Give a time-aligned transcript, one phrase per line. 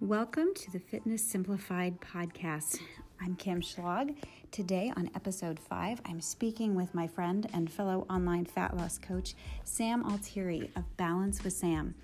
[0.00, 2.80] Welcome to the Fitness Simplified podcast.
[3.20, 4.16] I'm Kim Schlag.
[4.50, 9.34] Today, on episode five, I'm speaking with my friend and fellow online fat loss coach,
[9.62, 11.94] Sam Altieri of Balance with Sam.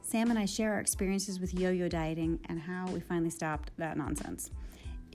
[0.00, 3.72] Sam and I share our experiences with yo yo dieting and how we finally stopped
[3.78, 4.52] that nonsense.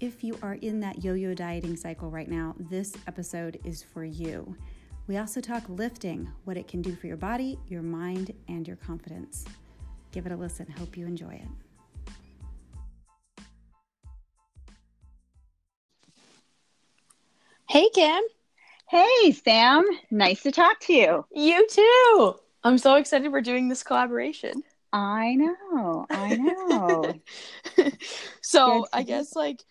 [0.02, 4.04] If you are in that yo yo dieting cycle right now, this episode is for
[4.04, 4.56] you.
[5.08, 8.78] We also talk lifting, what it can do for your body, your mind, and your
[8.78, 9.46] confidence.
[10.12, 10.68] Give it a listen.
[10.78, 11.65] Hope you enjoy it.
[17.76, 18.24] Hey, Kim.
[18.88, 19.84] Hey, Sam.
[20.10, 21.26] Nice to talk to you.
[21.34, 22.36] You too.
[22.64, 24.64] I'm so excited we're doing this collaboration.
[24.94, 26.06] I know.
[26.10, 27.14] I know.
[28.42, 29.62] so, I guess, like,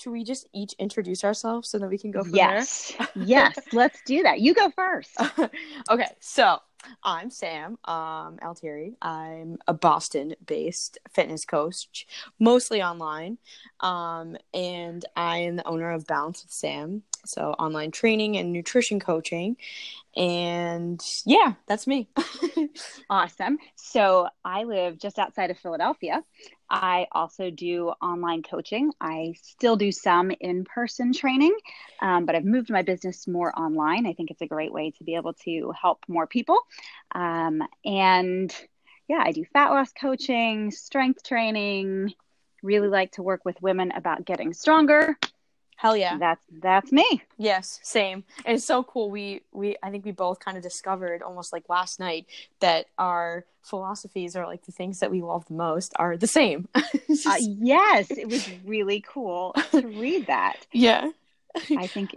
[0.00, 2.94] should we just each introduce ourselves so that we can go from yes.
[3.14, 4.40] yes, let's do that.
[4.40, 5.16] You go first.
[5.90, 6.58] okay, so
[7.02, 8.96] I'm Sam um, Altieri.
[9.00, 12.06] I'm a Boston based fitness coach,
[12.38, 13.38] mostly online.
[13.80, 19.00] Um, and I am the owner of Balance with Sam, so online training and nutrition
[19.00, 19.56] coaching.
[20.16, 22.08] And yeah, that's me.
[23.10, 23.58] awesome.
[23.76, 26.24] So I live just outside of Philadelphia.
[26.68, 28.92] I also do online coaching.
[29.00, 31.56] I still do some in person training,
[32.00, 34.06] um, but I've moved my business more online.
[34.06, 36.58] I think it's a great way to be able to help more people.
[37.12, 38.54] Um, and
[39.08, 42.14] yeah, I do fat loss coaching, strength training,
[42.62, 45.18] really like to work with women about getting stronger.
[45.80, 46.18] Hell yeah.
[46.18, 47.22] That's that's me.
[47.38, 48.24] Yes, same.
[48.44, 49.10] And it's so cool.
[49.10, 52.26] We we I think we both kind of discovered almost like last night
[52.60, 56.68] that our philosophies are like the things that we love the most are the same.
[57.06, 57.26] just...
[57.26, 60.66] uh, yes, it was really cool to read that.
[60.72, 61.12] Yeah.
[61.76, 62.14] I think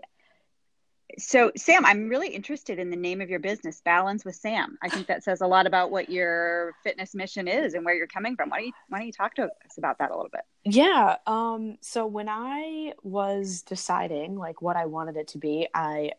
[1.18, 4.78] so sam i'm really interested in the name of your business balance with sam.
[4.82, 8.08] I think that says a lot about what your fitness mission is and where you're
[8.08, 8.50] coming from.
[8.50, 10.42] Why don't you why don't you talk to us about that a little bit?
[10.66, 16.12] Yeah um so when i was deciding like what i wanted it to be i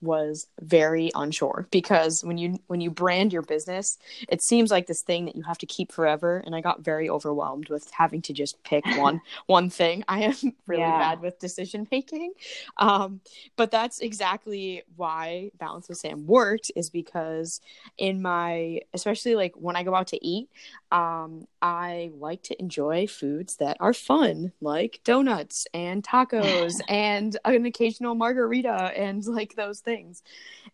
[0.00, 3.98] was very unsure because when you when you brand your business
[4.28, 6.42] it seems like this thing that you have to keep forever.
[6.44, 10.04] And i got very overwhelmed with having to just pick one one thing.
[10.08, 10.34] I am
[10.66, 10.98] really yeah.
[10.98, 12.32] bad with decision making.
[12.76, 13.20] Um,
[13.56, 17.60] but that's exactly why balance with sam worked is because
[17.98, 20.48] in my especially like when i go out to eat
[20.92, 27.66] um, i like to enjoy foods that are fun like donuts and tacos and an
[27.66, 30.22] occasional margarita and like those things.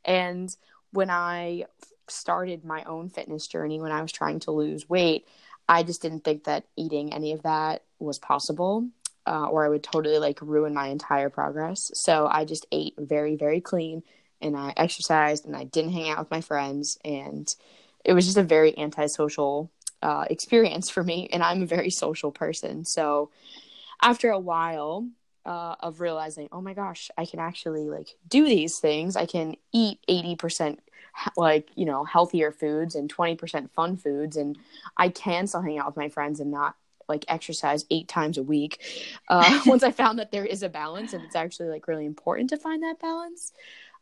[0.04, 0.54] And
[0.92, 1.64] when I
[2.08, 5.26] started my own fitness journey, when I was trying to lose weight,
[5.68, 8.88] I just didn't think that eating any of that was possible.
[9.26, 11.90] Uh, or I would totally like ruin my entire progress.
[11.92, 14.02] So I just ate very, very clean
[14.40, 16.98] and I exercised and I didn't hang out with my friends.
[17.04, 17.54] And
[18.06, 19.70] it was just a very antisocial
[20.02, 21.28] uh, experience for me.
[21.32, 22.84] And I'm a very social person.
[22.84, 23.30] So
[24.00, 25.08] after a while,
[25.46, 29.16] uh, of realizing, oh my gosh, I can actually like do these things.
[29.16, 30.78] I can eat 80%
[31.36, 34.36] like, you know, healthier foods and 20% fun foods.
[34.36, 34.58] And
[34.96, 36.76] I can still hang out with my friends and not
[37.08, 38.84] like exercise eight times a week.
[39.28, 42.50] Uh, once I found that there is a balance and it's actually like really important
[42.50, 43.52] to find that balance.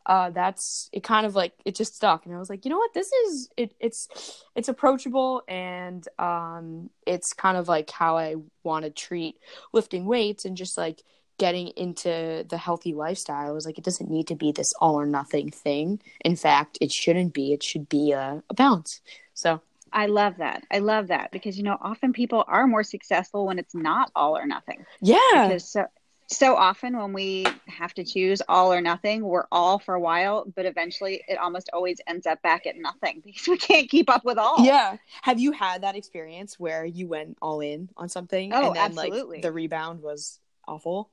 [0.07, 2.77] Uh, that's it kind of like it just stuck and i was like you know
[2.77, 8.35] what this is it it's it's approachable and um it's kind of like how i
[8.63, 9.35] want to treat
[9.73, 11.03] lifting weights and just like
[11.37, 15.05] getting into the healthy lifestyle is like it doesn't need to be this all or
[15.05, 16.01] nothing thing.
[16.21, 17.53] In fact, it shouldn't be.
[17.53, 19.01] It should be a, a balance.
[19.33, 19.61] So
[19.93, 20.63] I love that.
[20.71, 24.37] I love that because you know often people are more successful when it's not all
[24.37, 24.85] or nothing.
[25.01, 25.17] Yeah.
[25.31, 25.85] Because so
[26.27, 30.45] so often when we have to choose all or nothing, we're all for a while,
[30.55, 34.25] but eventually it almost always ends up back at nothing because we can't keep up
[34.25, 34.63] with all.
[34.63, 34.97] Yeah.
[35.21, 38.83] Have you had that experience where you went all in on something oh, and then
[38.83, 39.37] absolutely.
[39.37, 41.09] like the rebound was awful?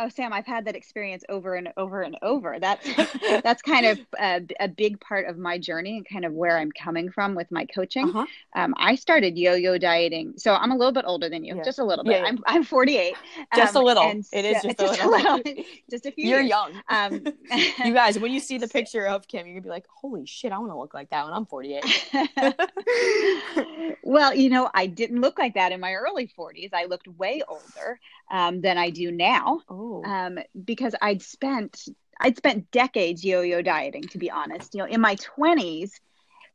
[0.00, 2.58] Oh, Sam, I've had that experience over and over and over.
[2.68, 2.88] That's
[3.42, 6.70] that's kind of a, a, big part of my journey and kind of where I'm
[6.70, 8.08] coming from with my coaching.
[8.10, 8.26] Uh-huh.
[8.54, 11.62] Um, I started yo-yo dieting, so I'm a little bit older than you, yeah.
[11.62, 12.12] just a little bit.
[12.12, 12.26] Yeah, yeah.
[12.28, 13.14] I'm I'm 48.
[13.56, 14.10] Just um, a little.
[14.32, 15.40] It is just, just a little.
[15.90, 16.28] just a few.
[16.28, 16.50] You're years.
[16.50, 16.72] young.
[16.88, 17.24] Um,
[17.84, 20.52] you guys, when you see the picture of Kim, you're gonna be like, "Holy shit,
[20.52, 21.84] I want to look like that when I'm 48."
[24.02, 26.72] well, you know, I didn't look like that in my early 40s.
[26.72, 27.98] I looked way older
[28.30, 29.60] um, than I do now.
[30.04, 31.88] Um, because I'd spent
[32.20, 34.74] I'd spent decades yo-yo dieting, to be honest.
[34.74, 35.98] You know, in my twenties,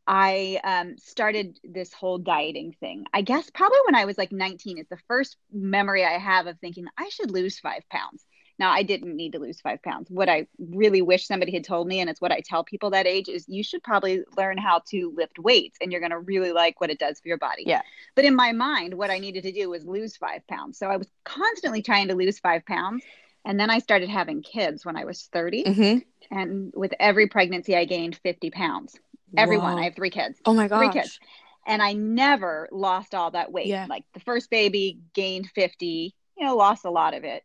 [0.05, 3.05] I um, started this whole dieting thing.
[3.13, 6.59] I guess probably when I was like 19 is the first memory I have of
[6.59, 8.25] thinking I should lose five pounds.
[8.59, 10.09] Now, I didn't need to lose five pounds.
[10.09, 13.07] What I really wish somebody had told me, and it's what I tell people that
[13.07, 16.51] age, is you should probably learn how to lift weights and you're going to really
[16.51, 17.63] like what it does for your body.
[17.65, 17.81] Yeah.
[18.15, 20.77] But in my mind, what I needed to do was lose five pounds.
[20.77, 23.03] So I was constantly trying to lose five pounds.
[23.45, 25.63] And then I started having kids when I was 30.
[25.63, 26.37] Mm-hmm.
[26.37, 28.95] And with every pregnancy, I gained 50 pounds.
[29.35, 29.73] Everyone.
[29.73, 29.79] Whoa.
[29.79, 30.39] I have three kids.
[30.45, 30.79] Oh my gosh.
[30.79, 31.19] Three kids.
[31.65, 33.67] And I never lost all that weight.
[33.67, 33.87] Yeah.
[33.89, 37.43] Like the first baby gained 50, you know, lost a lot of it,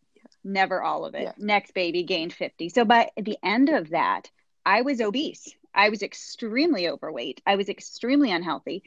[0.48, 1.22] never all of it.
[1.22, 1.32] Yeah.
[1.38, 2.68] Next baby gained 50.
[2.70, 4.30] So by the end of that,
[4.64, 5.54] I was obese.
[5.74, 7.40] I was extremely overweight.
[7.46, 8.82] I was extremely unhealthy.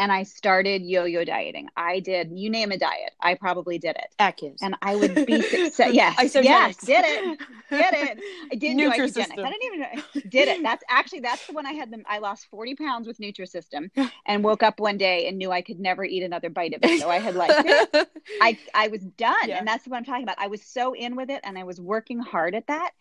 [0.00, 1.68] And I started yo yo dieting.
[1.76, 4.14] I did, you name a diet, I probably did it.
[4.18, 4.60] Atkins.
[4.62, 5.92] And I would be success.
[5.92, 6.44] Yes, Isagenix.
[6.44, 7.38] yes, did it,
[7.68, 8.18] did it.
[8.50, 9.44] I didn't do Nutrisystem.
[9.44, 10.02] I didn't even know.
[10.30, 10.62] did it.
[10.62, 12.02] That's actually that's the one I had them.
[12.08, 13.90] I lost forty pounds with Nutrisystem,
[14.26, 17.00] and woke up one day and knew I could never eat another bite of it.
[17.00, 17.50] So I had like
[18.40, 19.58] I I was done, Yeah.
[19.58, 20.38] and that's what I'm talking about.
[20.38, 22.92] I was so in with it, and I was working hard at that.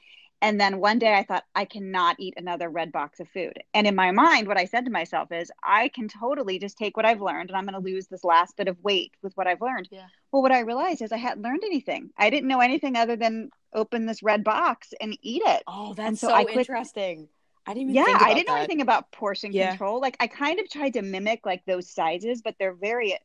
[0.41, 3.61] And then one day I thought I cannot eat another red box of food.
[3.73, 6.95] And in my mind, what I said to myself is, I can totally just take
[6.95, 9.47] what I've learned, and I'm going to lose this last bit of weight with what
[9.47, 9.89] I've learned.
[9.91, 10.05] Yeah.
[10.31, 12.11] Well, what I realized is I hadn't learned anything.
[12.17, 15.63] I didn't know anything other than open this red box and eat it.
[15.67, 17.27] oh, And that's so so, I quit- interesting.
[17.67, 18.59] I didn't even yeah, think about I didn't know that.
[18.61, 19.69] anything about portion Yeah.
[19.71, 19.99] control.
[19.99, 23.15] Like I kind of tried to mimic like those sizes, but they're very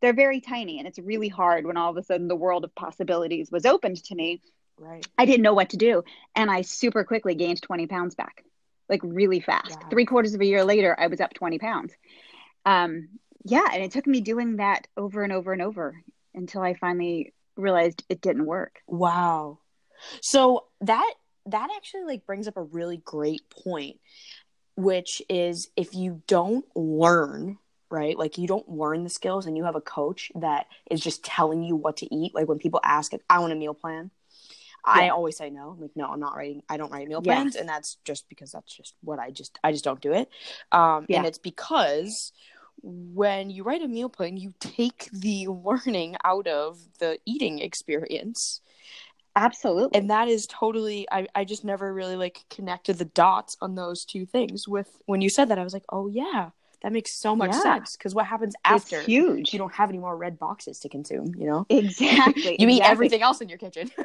[0.00, 2.74] they're very tiny and it's really hard when all of a sudden the world of
[2.74, 4.40] possibilities was opened to me.
[4.78, 5.06] Right.
[5.16, 6.02] I didn't know what to do.
[6.34, 8.44] And I super quickly gained 20 pounds back,
[8.88, 9.80] like really fast.
[9.80, 9.88] Wow.
[9.90, 11.92] Three quarters of a year later, I was up 20 pounds.
[12.64, 13.08] Um,
[13.44, 13.66] yeah.
[13.72, 16.02] And it took me doing that over and over and over
[16.34, 18.80] until I finally realized it didn't work.
[18.86, 19.58] Wow.
[20.20, 21.14] So that
[21.46, 23.98] that actually like brings up a really great point,
[24.76, 27.58] which is if you don't learn,
[27.90, 28.16] right?
[28.16, 31.62] Like you don't learn the skills and you have a coach that is just telling
[31.62, 32.34] you what to eat.
[32.34, 34.10] Like when people ask, like, I want a meal plan.
[34.84, 35.70] I always say no.
[35.70, 36.62] I'm like, no, I'm not writing.
[36.68, 39.72] I don't write meal plans, and that's just because that's just what I just I
[39.72, 40.28] just don't do it.
[40.72, 41.18] Um, Yeah.
[41.18, 42.32] and it's because
[42.82, 48.60] when you write a meal plan, you take the learning out of the eating experience
[49.34, 49.98] Absolutely.
[49.98, 54.04] and that is totally I, I just never really like connected the dots on those
[54.04, 56.50] two things with when you said that i was like oh yeah
[56.82, 57.60] that makes so much Yeah.
[57.62, 59.52] sense because what happens after it's huge.
[59.52, 62.56] you don't have any more red boxes to consume you know Exactly.
[62.60, 62.82] you eat exactly.
[62.82, 63.90] everything else in your kitchen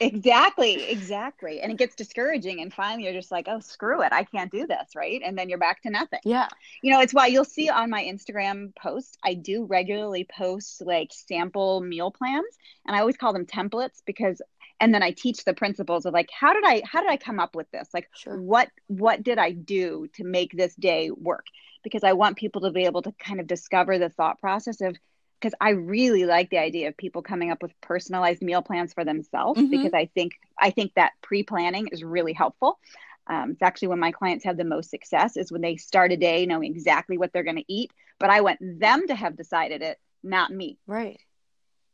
[0.00, 1.60] Exactly, exactly.
[1.60, 2.60] And it gets discouraging.
[2.60, 4.12] And finally, you're just like, oh, screw it.
[4.12, 4.94] I can't do this.
[4.96, 5.20] Right.
[5.24, 6.20] And then you're back to nothing.
[6.24, 6.48] yeah
[6.82, 11.10] You know, it's why you'll see on my Instagram posts, I do regularly post like
[11.12, 12.46] sample meal plans.
[12.86, 14.42] And I always call them templates because,
[14.80, 17.38] and then I teach the principles of like, how did I, how did I come
[17.40, 17.88] up with this?
[17.94, 21.46] Like, sure what, what did I do to make this day work?
[21.82, 24.96] Because I want people to be able to kind of discover the thought process of,
[25.40, 29.04] because I really like the idea of people coming up with personalized meal plans for
[29.04, 29.70] themselves Mhm.
[29.70, 32.78] because I think I think that pre-planning is really helpful.
[33.26, 36.16] Um, it's actually when my clients have the most success is when they start a
[36.16, 37.90] day knowing exactly what they're going to eat.
[38.18, 40.78] But I want them to have decided it, not me.
[40.86, 41.20] right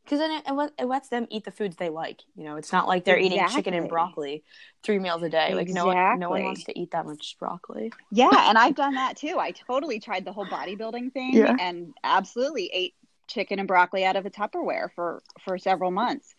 [0.03, 2.71] because then it, it, it lets them eat the foods they like you know it's
[2.71, 4.43] not like they're eating chicken and broccoli
[4.83, 7.91] three meals a day like no one no one wants to eat that much broccoli
[8.11, 9.37] Yeah, and I've done that too.
[9.39, 11.55] I totally tried the whole bodybuilding thing Yeah.
[11.59, 12.95] and absolutely ate
[13.27, 16.35] chicken and broccoli out of a Tupperware for for several months.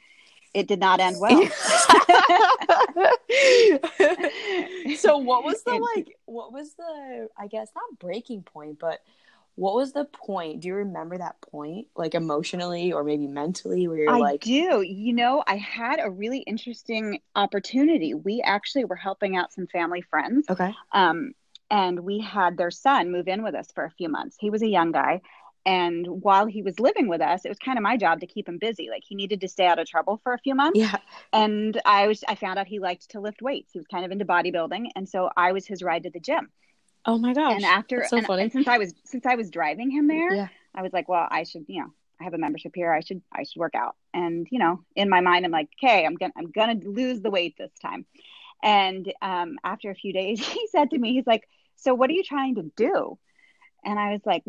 [0.55, 1.41] It did not end well.
[4.97, 9.01] so what was the like what was the i guess not breaking point but
[9.55, 13.99] what was the point do you remember that point like emotionally or maybe mentally where
[13.99, 14.83] you're I like I do.
[14.83, 18.15] You know, I had a really interesting opportunity.
[18.15, 20.51] We actually were helping out some family friends.
[20.51, 21.33] okay Um,
[21.71, 24.37] and we had their son move in with us for a few months.
[24.39, 25.23] He was a young guy.
[25.65, 28.49] And while he was living with us, it was kind of my job to keep
[28.49, 28.89] him busy.
[28.91, 30.79] Like he needed to stay out of trouble for a few months.
[30.79, 30.97] yeah
[31.33, 33.73] And I was I found out he liked to lift weights.
[33.73, 34.89] He was kind of into bodybuilding.
[34.97, 36.51] And so I was his ride to the gym.
[37.07, 39.51] Oh my gosh and after so and, funny and since I was since I was
[39.51, 42.39] driving him there, yeah I was like, well, I should, you know, I have a
[42.39, 42.93] membership here.
[42.93, 43.97] I should, I should work out.
[44.15, 47.31] And you know, in my mind, I'm like, okay, I'm gonna, I'm gonna lose the
[47.31, 48.07] weight this time.
[48.63, 52.15] And um, after a few days, he said to me, he's like, so what are
[52.15, 53.19] you trying to do?
[53.85, 54.45] And I was like,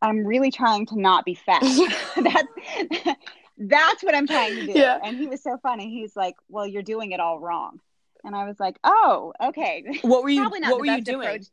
[0.00, 1.62] I'm really trying to not be fat.
[2.16, 3.18] that's
[3.58, 4.78] that's what I'm trying to do.
[4.78, 4.98] Yeah.
[5.04, 5.90] And he was so funny.
[5.90, 7.80] He's like, well, you're doing it all wrong.
[8.24, 10.00] And I was like, oh, okay.
[10.02, 11.46] what were you Probably not what were you doing approach.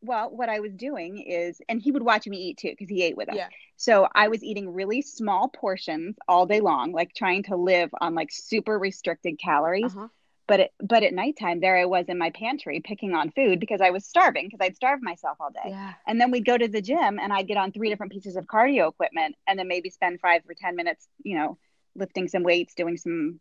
[0.00, 3.02] Well, what I was doing is, and he would watch me eat too because he
[3.02, 3.36] ate with us.
[3.36, 3.48] Yeah.
[3.76, 8.14] So I was eating really small portions all day long, like trying to live on
[8.14, 9.96] like super restricted calories.
[9.96, 10.08] uh-huh.
[10.46, 13.82] But it, but at nighttime, there I was in my pantry picking on food because
[13.82, 15.70] I was starving because I'd starved myself all day.
[15.70, 18.34] yeah And then we'd go to the gym and I'd get on three different pieces
[18.34, 21.58] of cardio equipment and then maybe spend five or ten minutes, you know,
[21.94, 23.40] lifting some weights, doing some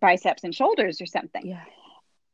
[0.00, 1.44] biceps and shoulders or something.
[1.44, 1.64] Yeah.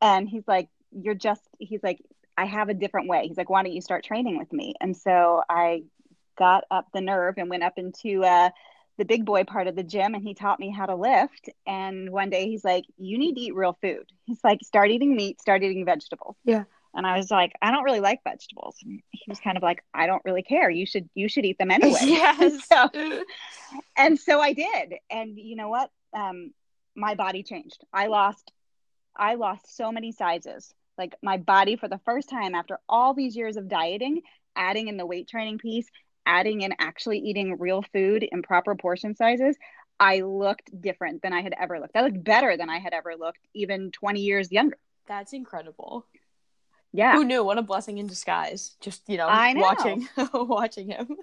[0.01, 1.99] And he's like, You're just, he's like,
[2.37, 3.27] I have a different way.
[3.27, 4.75] He's like, Why don't you start training with me?
[4.81, 5.83] And so I
[6.37, 8.49] got up the nerve and went up into uh,
[8.97, 11.49] the big boy part of the gym and he taught me how to lift.
[11.65, 14.05] And one day he's like, You need to eat real food.
[14.25, 16.35] He's like, Start eating meat, start eating vegetables.
[16.43, 16.63] Yeah.
[16.93, 18.77] And I was like, I don't really like vegetables.
[18.81, 20.69] And he was kind of like, I don't really care.
[20.69, 21.99] You should you should eat them anyway.
[22.01, 22.65] Yes.
[22.67, 22.89] so,
[23.97, 24.95] and so I did.
[25.09, 25.91] And you know what?
[26.13, 26.53] Um,
[26.95, 27.83] my body changed.
[27.93, 28.51] I lost
[29.15, 30.73] I lost so many sizes.
[30.97, 34.21] Like my body for the first time after all these years of dieting,
[34.55, 35.87] adding in the weight training piece,
[36.25, 39.57] adding in actually eating real food in proper portion sizes,
[39.99, 41.95] I looked different than I had ever looked.
[41.95, 44.77] I looked better than I had ever looked even 20 years younger.
[45.07, 46.05] That's incredible.
[46.91, 47.15] Yeah.
[47.15, 47.43] Who knew?
[47.43, 48.75] What a blessing in disguise.
[48.79, 49.61] Just, you know, know.
[49.61, 51.17] watching watching him.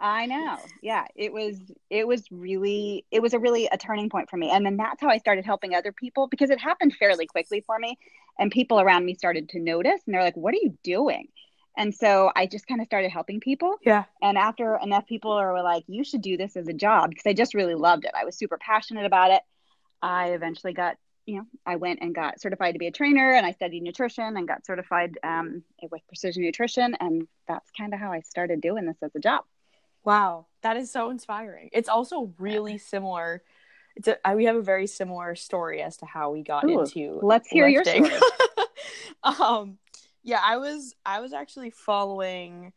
[0.00, 0.58] I know.
[0.80, 1.56] Yeah, it was
[1.90, 4.50] it was really it was a really a turning point for me.
[4.50, 7.78] And then that's how I started helping other people because it happened fairly quickly for
[7.78, 7.98] me
[8.38, 11.28] and people around me started to notice and they're like, "What are you doing?"
[11.76, 13.76] And so I just kind of started helping people.
[13.84, 14.04] Yeah.
[14.22, 17.32] And after enough people were like, "You should do this as a job," because I
[17.32, 18.12] just really loved it.
[18.14, 19.42] I was super passionate about it.
[20.00, 23.44] I eventually got, you know, I went and got certified to be a trainer, and
[23.44, 28.12] I studied nutrition and got certified um, with precision nutrition, and that's kind of how
[28.12, 29.44] I started doing this as a job.
[30.08, 31.68] Wow, that is so inspiring.
[31.70, 33.42] It's also really similar.
[33.94, 37.18] It's a, we have a very similar story as to how we got Ooh, into.
[37.20, 38.10] let's hear your story.
[39.22, 39.76] um,
[40.22, 42.72] yeah, I was I was actually following.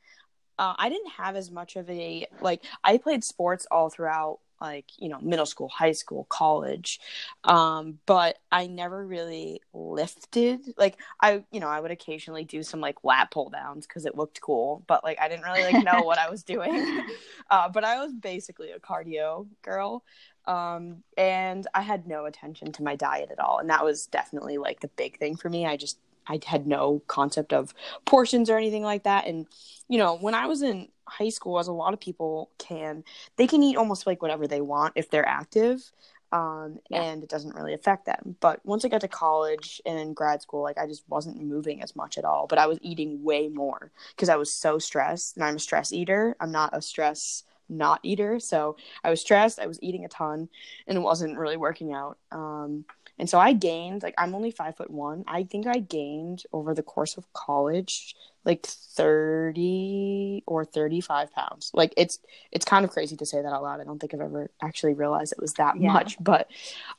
[0.59, 2.65] Uh, I didn't have as much of a like.
[2.83, 6.99] I played sports all throughout like you know middle school high school college.
[7.43, 12.79] Um but i never really lifted like i you know i would occasionally do some
[12.79, 16.01] like lat pull downs because it looked cool but like i didn't really like know
[16.03, 17.01] what i was doing.
[17.49, 20.03] Uh but i was basically a cardio girl.
[20.45, 24.57] Um and i had no attention to my diet at all and that was definitely
[24.57, 25.65] like the big thing for me.
[25.65, 27.73] I just I had no concept of
[28.05, 29.27] portions or anything like that.
[29.27, 29.47] And,
[29.87, 33.03] you know, when I was in high school, as a lot of people can,
[33.37, 35.91] they can eat almost like whatever they want if they're active.
[36.33, 37.01] Um, Yeah.
[37.01, 38.37] and it doesn't really affect them.
[38.39, 41.83] But once I got to college and in grad school, like I just wasn't moving
[41.83, 45.35] as much at all, but I was eating way more because I was so stressed
[45.35, 46.37] and I'm a stress eater.
[46.39, 48.39] I'm not a stress not eater.
[48.39, 50.47] So I was stressed, I was eating a ton
[50.87, 52.17] and it wasn't really working out.
[52.31, 52.85] Um,
[53.19, 55.23] and so I gained, like, I'm only five foot one.
[55.27, 58.15] I think I gained over the course of college,
[58.45, 61.71] like 30 or 35 pounds.
[61.73, 62.19] Like, it's,
[62.51, 63.79] it's kind of crazy to say that out loud.
[63.81, 65.91] I don't think I've ever actually realized it was that Yeah.
[65.91, 66.47] much, but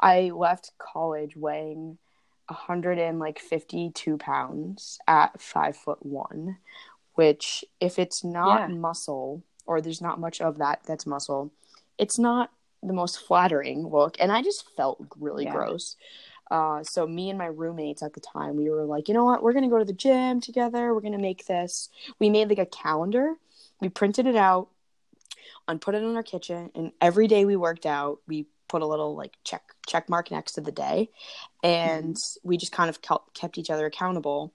[0.00, 1.98] I left college weighing
[2.48, 6.58] 152 pounds at five foot one,
[7.14, 8.68] which, if it's not Yeah.
[8.68, 11.52] muscle or there's not much of that that's muscle,
[11.98, 12.50] it's not
[12.84, 15.52] the most flattering look and i just felt really Yeah.
[15.52, 15.94] gross
[16.52, 19.42] uh, so me and my roommates at the time we were like you know what?
[19.42, 20.94] We're gonna go to the gym together.
[20.94, 21.88] We're gonna make this.
[22.18, 23.34] We made like a calendar.
[23.80, 24.68] We printed it out
[25.66, 28.86] and put it in our kitchen and every day we worked out we put a
[28.86, 31.08] little like check check mark next to the day
[31.62, 33.00] and we just kind of
[33.34, 34.52] kept each other accountable.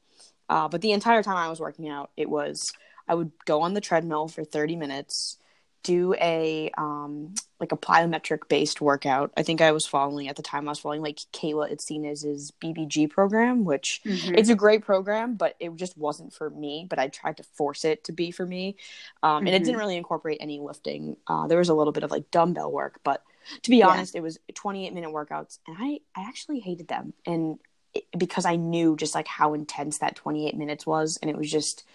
[0.49, 2.71] Uh, but the entire time i was working out it was
[3.07, 5.37] i would go on the treadmill for 30 minutes
[5.83, 9.31] do a um like a plyometric based workout.
[9.35, 13.09] I think I was following at the time I was following like Kayla Itsines's BBG
[13.09, 14.37] program, which Mhm.
[14.37, 16.85] it's a great program, but it just wasn't for me.
[16.89, 18.75] But I tried to force it to be for me,
[19.23, 21.17] um, and it didn't really incorporate any lifting.
[21.27, 23.23] Uh, there was a little bit of like dumbbell work, but
[23.63, 23.87] to be Yeah.
[23.87, 27.59] honest, it was 28 minute workouts, and I I actually hated them, and
[27.93, 31.49] it, because I knew just like how intense that 28 minutes was, and it was
[31.49, 31.85] just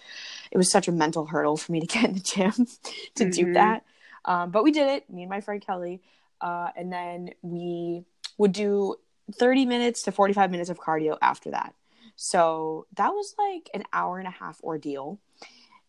[0.51, 2.51] it was such a mental hurdle for me to get in the gym
[3.15, 3.53] to do Mhm.
[3.53, 3.83] that.
[4.25, 6.01] Um, but we did it, me and my friend Kelly.
[6.41, 8.03] Uh, and then we
[8.37, 8.95] would do
[9.35, 11.73] 30 minutes to 45 minutes of cardio after that.
[12.15, 15.19] So that was like an hour and a half ordeal.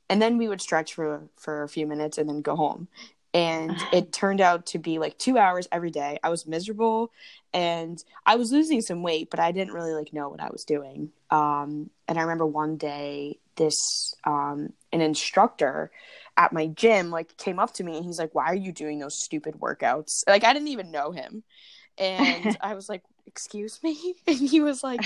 [0.08, 2.88] And then we would stretch for, for a few minutes and then go home.
[3.32, 6.18] And it turned out to be like two hours every day.
[6.22, 7.10] I was miserable
[7.52, 10.64] and I was losing some weight, but I didn't really like know what I was
[10.64, 11.10] doing.
[11.30, 15.90] Um, and I remember one day this um, an instructor
[16.36, 18.98] at my gym like came up to me and he's like, "Why are you doing
[18.98, 21.42] those stupid workouts?" Like I didn't even know him,
[21.98, 25.00] and I was like, "Excuse me," and he was like,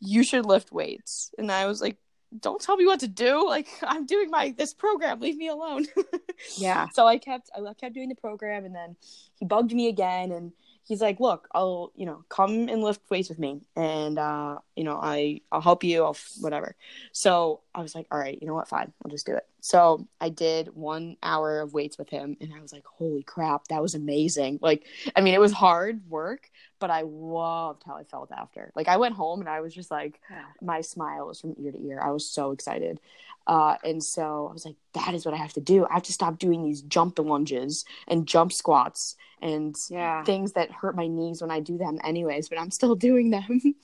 [0.00, 1.96] "You should lift weights," and I was like.
[2.38, 3.44] Don't tell me what to do.
[3.44, 5.18] Like I'm doing my this program.
[5.18, 5.86] Leave me alone.
[6.58, 6.86] yeah.
[6.90, 8.94] so I kept I kept doing the program, and then
[9.34, 10.52] he bugged me again, and
[10.86, 14.84] he's like, "Look, I'll you know come and lift weights with me." And uh, you
[14.84, 16.74] know, I I'll help you, I'll whatever.
[17.12, 19.46] So I was like, all right, you know what, fine, I'll just do it.
[19.60, 23.68] So I did one hour of weights with him, and I was like, holy crap,
[23.68, 24.58] that was amazing.
[24.62, 28.72] Like, I mean, it was hard work, but I loved how I felt after.
[28.74, 30.18] Like, I went home and I was just like,
[30.62, 32.00] my smile was from ear to ear.
[32.02, 33.00] I was so excited.
[33.46, 35.84] Uh, and so I was like, that is what I have to do.
[35.84, 40.24] I have to stop doing these jump lunges and jump squats and yeah.
[40.24, 43.74] things that hurt my knees when I do them, anyways, but I'm still doing them.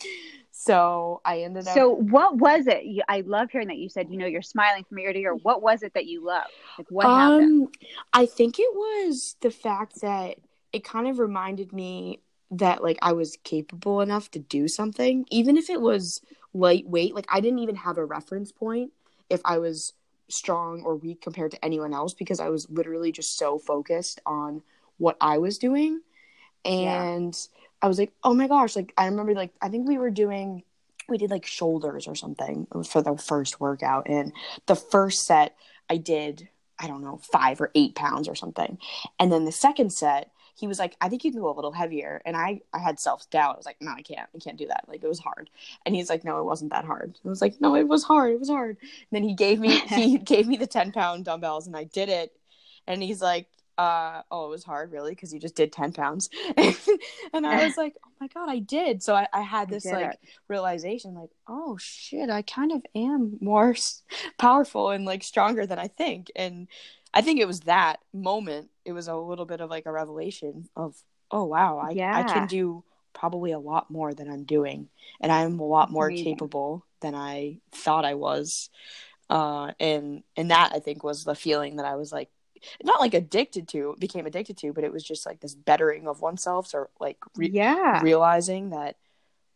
[0.58, 1.74] So I ended up.
[1.74, 2.82] So, what was it?
[3.08, 5.34] I love hearing that you said, you know, you're smiling from ear to ear.
[5.34, 6.48] What was it that you loved?
[6.78, 7.74] Like, what um, happened?
[8.14, 10.36] I think it was the fact that
[10.72, 12.20] it kind of reminded me
[12.52, 16.22] that like I was capable enough to do something, even if it was
[16.54, 17.14] lightweight.
[17.14, 18.92] Like I didn't even have a reference point
[19.28, 19.92] if I was
[20.28, 24.62] strong or weak compared to anyone else because I was literally just so focused on
[24.96, 26.00] what I was doing.
[26.64, 27.65] And yeah.
[27.82, 30.62] I was like, oh my gosh, like I remember like I think we were doing
[31.08, 34.32] we did like shoulders or something for the first workout and
[34.66, 35.56] the first set
[35.88, 38.78] I did I don't know, five or eight pounds or something.
[39.18, 41.72] And then the second set, he was like, I think you can go a little
[41.72, 42.22] heavier.
[42.24, 43.54] And I, I had self doubt.
[43.54, 44.28] I was like, no, I can't.
[44.34, 44.84] I can't do that.
[44.88, 45.50] Like, it was hard.
[45.84, 47.18] And he's like, no, it wasn't that hard.
[47.24, 48.32] I was like, no, it was hard.
[48.32, 48.76] It was hard.
[48.80, 52.08] And then he gave me, he gave me the 10 pound dumbbells and I did
[52.08, 52.32] it.
[52.86, 56.30] And he's like, uh, oh, it was hard, really, because you just did 10 pounds.
[56.56, 59.02] and I was like, oh my God, I did.
[59.02, 60.18] So I, I had this like it.
[60.48, 63.74] realization, like, oh shit, I kind of am more
[64.38, 66.30] powerful and like stronger than I think.
[66.34, 66.68] And
[67.12, 68.70] I think it was that moment.
[68.84, 70.94] It was a little bit of like a revelation of,
[71.30, 72.16] oh wow, I yeah.
[72.16, 74.88] I can do probably a lot more than I'm doing,
[75.20, 76.24] and I'm a lot more Amazing.
[76.24, 78.70] capable than I thought I was.
[79.28, 82.28] Uh, and and that I think was the feeling that I was like,
[82.82, 86.20] not like addicted to, became addicted to, but it was just like this bettering of
[86.20, 88.96] oneself, or like re- yeah, realizing that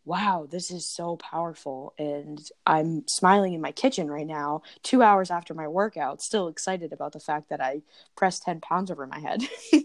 [0.04, 1.94] wow, this is so powerful.
[1.98, 6.92] And I'm smiling in my kitchen right now, two hours after my workout, still excited
[6.92, 7.82] about the fact that I
[8.16, 9.42] pressed 10 pounds over my head.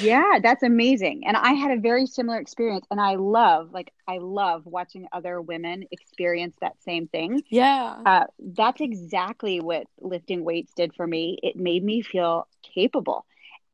[0.00, 1.26] yeah, that's amazing.
[1.26, 2.86] And I had a very similar experience.
[2.90, 7.42] And I love, like, I love watching other women experience that same thing.
[7.48, 7.96] Yeah.
[8.06, 11.38] Uh, that's exactly what lifting weights did for me.
[11.42, 13.24] It made me feel capable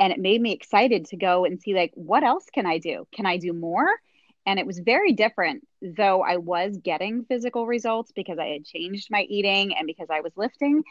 [0.01, 3.07] and it made me excited to go and see, like, what else can I do?
[3.15, 3.89] Can I do more?
[4.47, 9.09] And it was very different though i was getting physical results because i had changed
[9.11, 10.83] my eating and because i was lifting.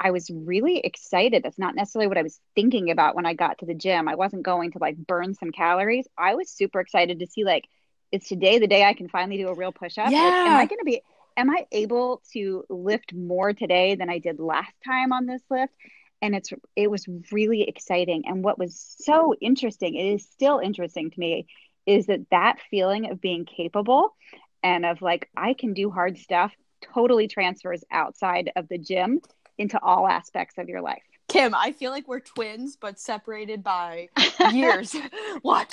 [0.00, 1.42] I was really excited.
[1.42, 4.08] That's not necessarily what i was thinking about when i got to the gym.
[4.08, 6.06] I wasn't going to like burn some calories.
[6.16, 7.64] I was super excited to see like
[8.12, 10.10] is today the day i can finally do a real push-up?
[10.10, 10.22] Yeah.
[10.22, 11.02] Like, am i going to be
[11.36, 15.72] am i able to lift more today than i did last time on this lift?
[16.20, 18.24] And it's it was really exciting.
[18.26, 21.46] And what was so interesting it is still interesting to me
[21.88, 24.14] is that that feeling of being capable
[24.62, 29.20] and of like I can do hard stuff totally transfers outside of the gym
[29.56, 31.02] into all aspects of your life.
[31.28, 34.08] Kim, I feel like we're twins but separated by
[34.52, 34.94] years.
[35.42, 35.68] what?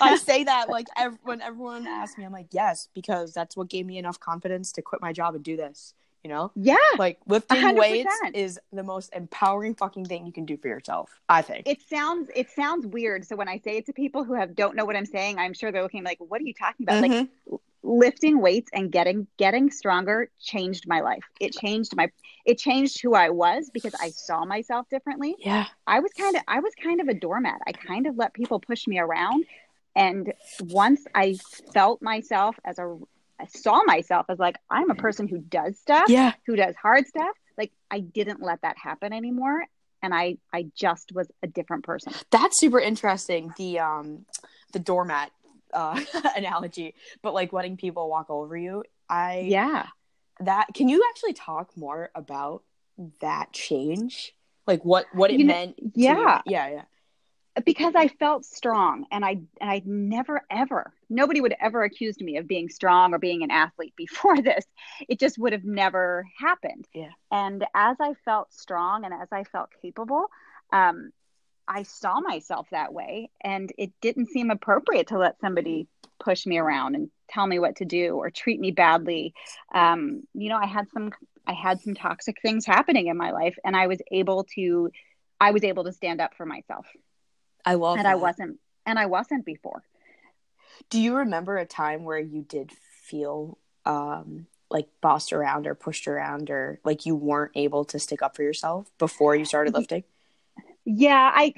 [0.00, 3.68] I say that like ev- when everyone asks me, I'm like, yes, because that's what
[3.68, 6.50] gave me enough confidence to quit my job and do this you know?
[6.54, 6.76] Yeah.
[6.98, 7.76] Like lifting 100%.
[7.76, 11.66] weights is the most empowering fucking thing you can do for yourself, I think.
[11.66, 13.26] It sounds it sounds weird.
[13.26, 15.54] So when I say it to people who have don't know what I'm saying, I'm
[15.54, 17.04] sure they're looking like, what are you talking about?
[17.04, 17.12] Mm-hmm.
[17.12, 21.24] Like lifting weights and getting getting stronger changed my life.
[21.40, 22.10] It changed my
[22.44, 25.36] it changed who I was because I saw myself differently.
[25.38, 25.66] Yeah.
[25.86, 27.60] I was kind of I was kind of a doormat.
[27.66, 29.46] I kind of let people push me around
[29.94, 31.38] and once I
[31.72, 32.98] felt myself as a
[33.40, 37.06] I saw myself as like I'm a person who does stuff, yeah, who does hard
[37.06, 37.36] stuff.
[37.56, 39.64] Like I didn't let that happen anymore,
[40.02, 42.12] and I I just was a different person.
[42.30, 43.52] That's super interesting.
[43.56, 44.26] The um
[44.72, 45.30] the doormat
[45.72, 46.00] uh
[46.36, 48.84] analogy, but like letting people walk over you.
[49.08, 49.86] I yeah.
[50.40, 52.62] That can you actually talk more about
[53.20, 54.34] that change?
[54.66, 55.80] Like what what it you meant?
[55.82, 56.82] Know, yeah, yeah, yeah
[57.64, 62.36] because I felt strong and I and I never ever nobody would ever accused me
[62.36, 64.64] of being strong or being an athlete before this.
[65.08, 66.86] It just would have never happened.
[66.94, 67.10] Yeah.
[67.30, 70.26] And as I felt strong and as I felt capable,
[70.72, 71.12] um,
[71.66, 75.86] I saw myself that way and it didn't seem appropriate to let somebody
[76.18, 79.34] push me around and tell me what to do or treat me badly.
[79.74, 81.12] Um, you know, I had some
[81.46, 84.90] I had some toxic things happening in my life and I was able to
[85.40, 86.86] I was able to stand up for myself.
[87.64, 88.12] I love and that.
[88.12, 89.82] I wasn't and I wasn't before.
[90.90, 96.06] Do you remember a time where you did feel um like bossed around or pushed
[96.06, 100.04] around or like you weren't able to stick up for yourself before you started lifting?
[100.84, 101.54] Yeah, I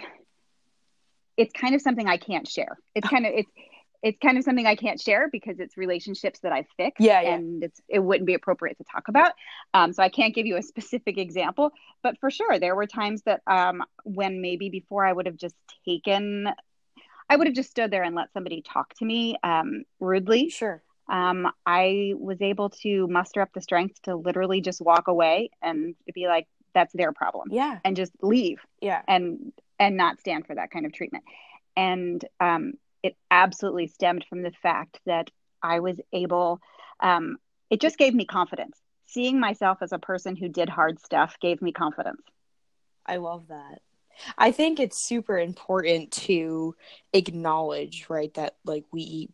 [1.37, 2.79] it's kind of something I can't share.
[2.95, 3.51] It's kind of it's
[4.03, 7.01] it's kind of something I can't share because it's relationships that I've fixed.
[7.05, 7.35] Yeah, yeah.
[7.35, 9.33] And it's it wouldn't be appropriate to talk about.
[9.75, 13.23] Um, so I can't give you a specific example, but for sure there were times
[13.23, 16.49] that um, when maybe before I would have just taken,
[17.29, 20.49] I would have just stood there and let somebody talk to me um, rudely.
[20.49, 20.83] Sure.
[21.09, 25.95] Um, I was able to muster up the strength to literally just walk away and
[26.15, 27.81] be like, "That's their problem," Yeah.
[27.85, 29.03] and just leave Yeah.
[29.09, 31.25] and and not stand for that kind of treatment.
[31.77, 35.31] And um, it absolutely stemmed from the fact that
[35.63, 36.61] I was able.
[37.01, 37.39] Um,
[37.71, 38.79] it just gave me confidence.
[39.07, 42.23] Seeing myself as a person who did hard stuff gave me confidence.
[43.07, 43.81] I love that.
[44.37, 46.77] I think it's super important to
[47.13, 49.31] acknowledge, right, that like we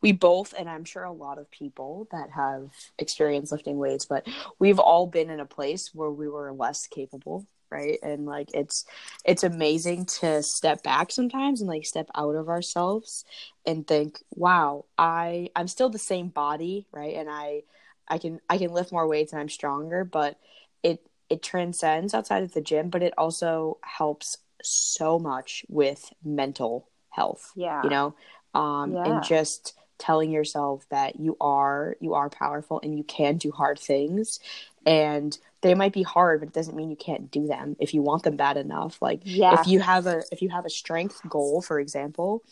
[0.00, 4.26] we both and I'm sure a lot of people that have experienced lifting weights, but
[4.58, 7.98] we've all been in a place where we were less capable, right?
[8.02, 8.84] And like it's
[9.24, 13.24] it's amazing to step back sometimes and like step out of ourselves
[13.66, 17.16] and think, "Wow, I I'm still the same body, right?
[17.16, 17.62] And I
[18.08, 20.38] I can I can lift more weights and I'm stronger, but
[20.82, 26.88] it it transcends outside of the gym, but it also helps so much with mental
[27.10, 27.54] health.
[27.54, 27.82] Yeah.
[27.82, 28.14] You know,
[28.54, 29.04] um, Yeah.
[29.04, 33.78] and just telling yourself that you are you are powerful and you can do hard
[33.78, 34.40] things
[34.84, 38.02] and they might be hard but it doesn't mean you can't do them if you
[38.02, 39.60] want them bad enough like Yeah.
[39.60, 42.42] if you have a if you have a strength goal for example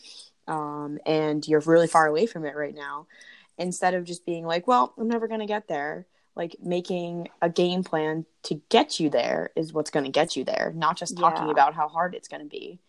[0.47, 3.07] um, and you're really far away from it right now
[3.57, 7.49] instead of just being like well i'm never going to get there like making a
[7.49, 11.17] game plan to get you there is what's going to get you there not just
[11.17, 11.51] talking Yeah.
[11.51, 12.79] about how hard it's going to be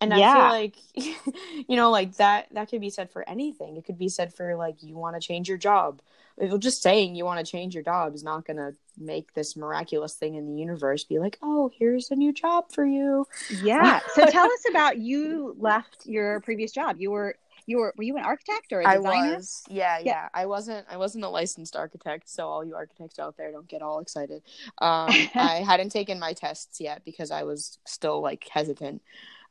[0.00, 0.30] and Yeah.
[0.30, 0.76] i feel like
[1.68, 4.56] you know like that that could be said for anything it could be said for
[4.56, 6.00] like you want to change your job
[6.38, 9.56] If just saying you want to change your job is not going to make this
[9.56, 13.26] miraculous thing in the universe be like oh here's a new job for you
[13.62, 14.00] Yeah.
[14.14, 16.96] So tell us about you left your previous job.
[16.98, 19.32] You were you were were you an architect or a I designer?
[19.32, 20.04] I was, yeah, Yeah.
[20.04, 20.28] yeah.
[20.32, 23.82] I wasn't, I wasn't a licensed architect, so all you architects out there don't get
[23.82, 24.42] all excited.
[24.78, 29.02] Um, I hadn't taken my tests yet because I was still like hesitant.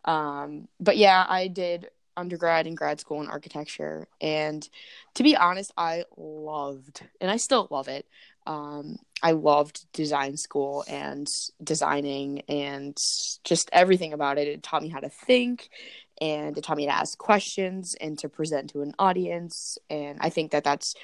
[0.06, 4.68] Um, but yeah, I did undergrad and grad school in architecture, and
[5.16, 8.06] to be honest, I loved, and I still love it.
[8.48, 11.28] Um, I loved design school and
[11.64, 12.96] designing and
[13.44, 14.48] just everything about it.
[14.48, 15.70] It taught me how to think
[16.22, 20.30] and it taught me to ask questions and to present to an audience and i
[20.30, 20.96] think that that's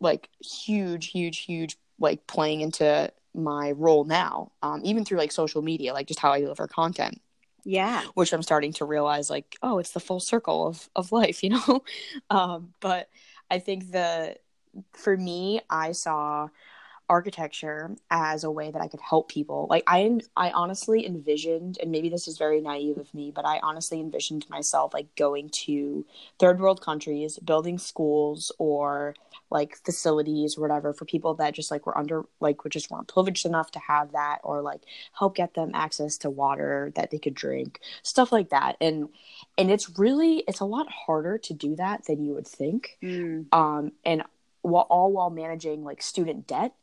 [0.00, 5.62] like huge huge huge like playing into my role now um, even through like social
[5.62, 7.20] media like just how i deliver content
[7.64, 8.02] Yeah.
[8.14, 11.50] which i'm starting to realize like oh it's the full circle of of life you
[11.50, 11.82] know
[12.30, 13.08] um, but
[13.50, 14.36] i think the
[14.92, 16.48] for me i saw
[17.08, 19.66] architecture as a way that I could help people.
[19.70, 23.60] Like I I honestly envisioned and maybe this is very naive of me, but I
[23.62, 26.04] honestly envisioned myself like going to
[26.38, 29.14] third world countries, building schools or
[29.50, 33.08] like facilities or whatever for people that just like were under like were just weren't
[33.08, 34.82] privileged enough to have that or like
[35.18, 39.08] help get them access to water that they could drink stuff like that and
[39.56, 43.46] and it's really it's a lot harder to do that than you would think Mm.
[43.52, 44.22] um, and
[44.62, 46.74] while all while managing like student debt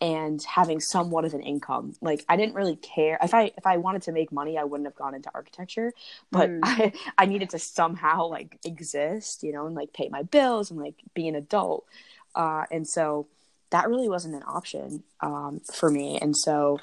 [0.00, 1.94] and having somewhat of an income.
[2.00, 4.86] Like I didn't really care if I if I wanted to make money, I wouldn't
[4.86, 5.92] have gone into architecture,
[6.30, 6.60] but Mm.
[6.62, 10.80] I I needed to somehow like exist, you know, and like pay my bills and
[10.80, 11.86] like be an adult.
[12.34, 13.28] Uh, and so
[13.70, 16.18] that really wasn't an option um, for me.
[16.20, 16.78] And so,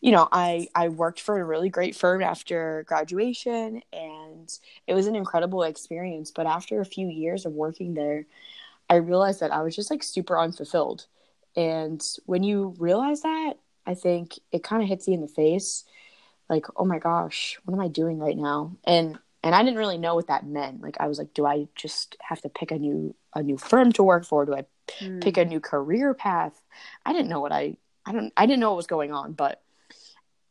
[0.00, 4.52] you know, I I worked for a really great firm after graduation, and
[4.86, 6.30] it was an incredible experience.
[6.30, 8.26] But after a few years of working there,
[8.90, 11.06] I realized that I was just like super unfulfilled.
[11.56, 13.54] And when you realize that,
[13.86, 15.84] I think it kind of hits you in the face
[16.48, 18.76] like, oh my gosh, what am I doing right now?
[18.84, 20.82] And and I didn't really know what that meant.
[20.82, 23.92] Like I was like, do I just have to pick a new a new firm
[23.92, 24.44] to work for?
[24.44, 24.66] Do I
[25.00, 25.20] Mm.
[25.22, 26.60] pick a new career path?
[27.06, 29.62] I didn't know what I I don't I didn't know what was going on, but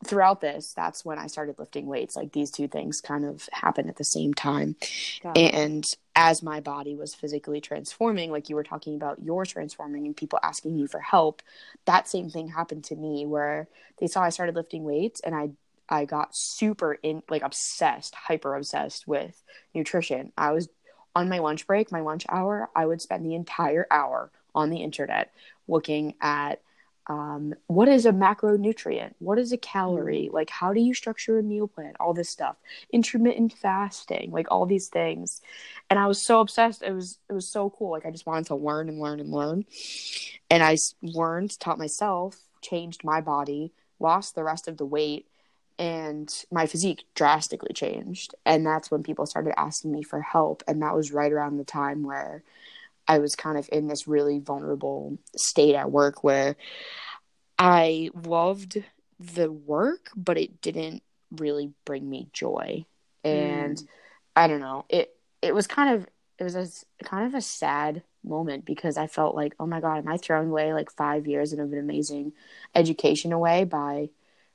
[0.05, 2.15] throughout this, that's when I started lifting weights.
[2.15, 4.75] Like these two things kind of happened at the same time.
[5.35, 5.85] And
[6.15, 10.39] as my body was physically transforming, like you were talking about your transforming and people
[10.43, 11.41] asking you for help,
[11.85, 13.67] that same thing happened to me where
[13.99, 15.51] they saw I started lifting weights and I
[15.89, 19.43] I got super in like obsessed, hyper obsessed with
[19.75, 20.31] nutrition.
[20.37, 20.69] I was
[21.15, 24.77] on my lunch break, my lunch hour, I would spend the entire hour on the
[24.77, 25.33] internet
[25.67, 26.61] looking at
[27.07, 29.13] um, what is a macronutrient?
[29.19, 30.29] What is a calorie?
[30.31, 31.93] Like, how do you structure a meal plan?
[31.99, 32.57] All this stuff,
[32.91, 35.41] intermittent fasting, like all these things.
[35.89, 36.83] And I was so obsessed.
[36.83, 37.91] It was it was so cool.
[37.91, 39.65] Like, I just wanted to learn and learn and learn.
[40.49, 45.27] And i learned, taught myself, changed my body, lost the rest of the weight,
[45.79, 50.81] and my physique drastically changed and that's when people started asking me for help and
[50.81, 52.43] that was right around the time where
[53.07, 56.55] i was kind of in this really vulnerable state at work where
[57.57, 58.83] i loved
[59.19, 62.85] the work but it didn't really bring me joy
[63.23, 63.87] and mm.
[64.35, 68.01] i don't know it it was kind of it was a kind of a sad
[68.23, 71.53] moment because i felt like oh my god am i throwing away like five years
[71.53, 72.33] of an amazing
[72.75, 74.09] education away by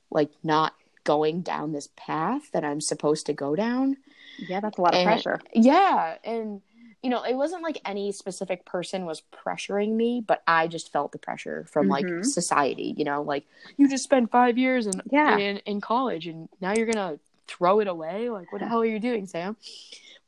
[0.09, 0.73] like not
[1.07, 3.95] going down this path that I'm supposed to go down.
[4.37, 5.39] Yeah, that's a lot of and, pressure.
[5.53, 6.61] Yeah, and
[7.03, 11.11] you know, it wasn't like any specific person was pressuring me, but I just felt
[11.11, 12.15] the pressure from mm-hmm.
[12.15, 13.45] like society, you know, like
[13.77, 15.37] you just spent 5 years in yeah.
[15.37, 18.29] in in college and now you're going to throw it away?
[18.29, 19.55] Like what the hell are you doing, Sam?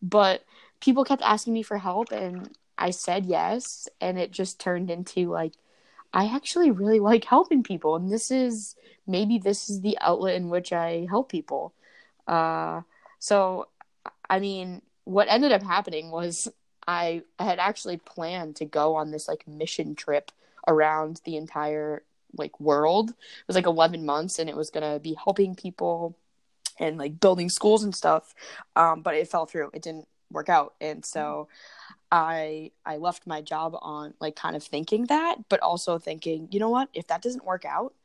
[0.01, 0.45] But
[0.79, 5.29] people kept asking me for help and I said yes and it just turned into
[5.29, 5.53] like
[6.13, 8.75] I actually really like helping people and this is
[9.07, 11.73] maybe this is the outlet in which I help people.
[12.27, 12.81] Uh,
[13.17, 13.67] so,
[14.29, 16.47] I mean, what ended up happening was
[16.87, 20.31] I had actually planned to go on this like mission trip
[20.67, 22.03] around the entire
[22.37, 23.09] like world.
[23.09, 26.15] It was like 11 months and it was going to be helping people
[26.79, 28.35] and like building schools and stuff.
[28.75, 29.71] Um, but it fell through.
[29.73, 30.75] It didn't work out.
[30.79, 31.47] And so
[32.11, 36.59] I I left my job on like kind of thinking that, but also thinking, you
[36.59, 36.89] know what?
[36.93, 37.95] If that doesn't work out,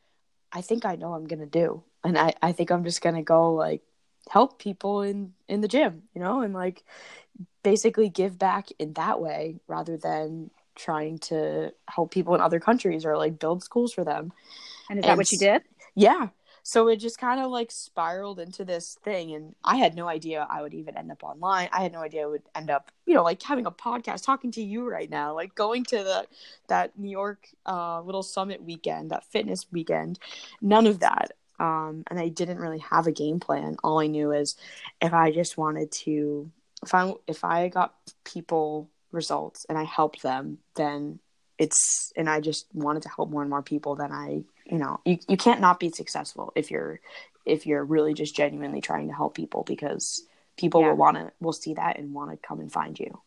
[0.53, 3.53] I think I know I'm gonna do, and I I think I'm just gonna go
[3.55, 3.83] like
[4.31, 6.85] help people in in the gym, you know, and like
[7.63, 13.05] basically give back in that way rather than trying to help people in other countries
[13.05, 14.33] or like build schools for them.
[14.91, 15.63] And is and that what you did?
[15.95, 16.29] Yeah
[16.67, 20.47] so it just kind of like spiraled into this thing and i had no idea
[20.51, 23.15] i would even end up online i had no idea i would end up you
[23.15, 26.27] know like having a podcast talking to you right now like going to the
[26.69, 30.19] that new york uh, little summit weekend that fitness weekend
[30.61, 31.33] none of that
[31.65, 34.57] um, and i didn't really have a game plan all i knew is
[35.01, 36.51] if i just wanted to
[36.83, 41.19] if i if i got people results and i helped them then
[41.59, 45.01] it's and i just wanted to help more and more people then i you know
[45.05, 47.01] you, you can't not be successful if you're
[47.47, 50.89] if you're really just genuinely trying to help people because people yeah.
[50.89, 53.21] will want to will see that and want to come and find you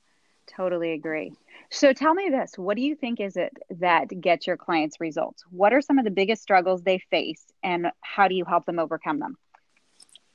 [0.57, 1.31] totally agree.
[1.69, 5.43] So tell me this what do you think is it that gets your clients results?
[5.51, 8.79] What are some of the biggest struggles they face and how do you help them
[8.79, 9.37] overcome them?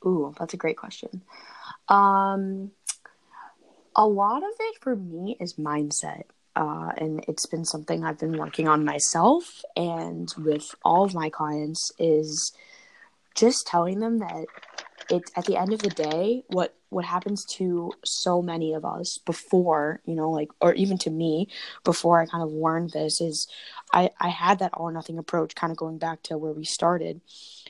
[0.06, 1.22] Ooh that's a great question.
[1.88, 2.70] Um
[3.94, 6.22] a lot of it for me is mindset
[6.56, 11.28] uh, and it's been something I've been working on myself and with all of my
[11.28, 12.52] clients is
[13.34, 14.46] just telling them that
[15.10, 19.18] it's at the end of the day what what happens to so many of us
[19.24, 21.48] before you know like or even to me
[21.84, 23.48] before i kind of learned this is
[23.92, 26.64] i i had that all or nothing approach kind of going back to where we
[26.64, 27.20] started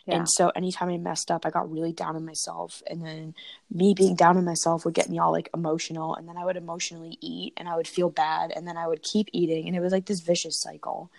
[0.06, 0.16] yeah.
[0.16, 2.82] And so anytime I messed up, I got really down on myself.
[2.88, 3.34] And then
[3.70, 6.14] me being down on myself would get me all like emotional.
[6.16, 8.52] And then I would emotionally eat and I would feel bad.
[8.54, 9.66] And then I would keep eating.
[9.66, 11.10] And it was like this vicious cycle.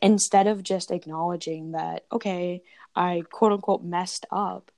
[0.00, 2.62] Instead of just acknowledging that, okay,
[2.96, 4.70] I quote unquote messed up,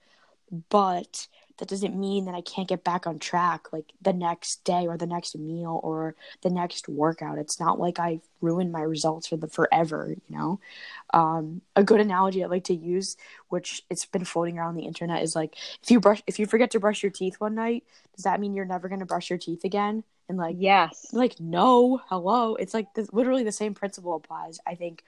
[0.69, 1.29] but
[1.59, 4.97] that doesn't mean that I can't get back on track like the next day or
[4.97, 7.39] the next meal or the next workout.
[7.39, 10.61] It's not like I ruined my results for the forever, you know.
[11.13, 13.17] Um, a good analogy I like to use,
[13.49, 16.73] which it's been floating around the internet, is like if you brush if you forget
[16.73, 17.85] to brush your teeth one night,
[18.17, 20.03] does that mean you're never gonna brush your teeth again?
[20.29, 22.57] And like yes, like no, hello.
[22.57, 24.59] It's like the, literally the same principle applies.
[24.67, 25.05] I think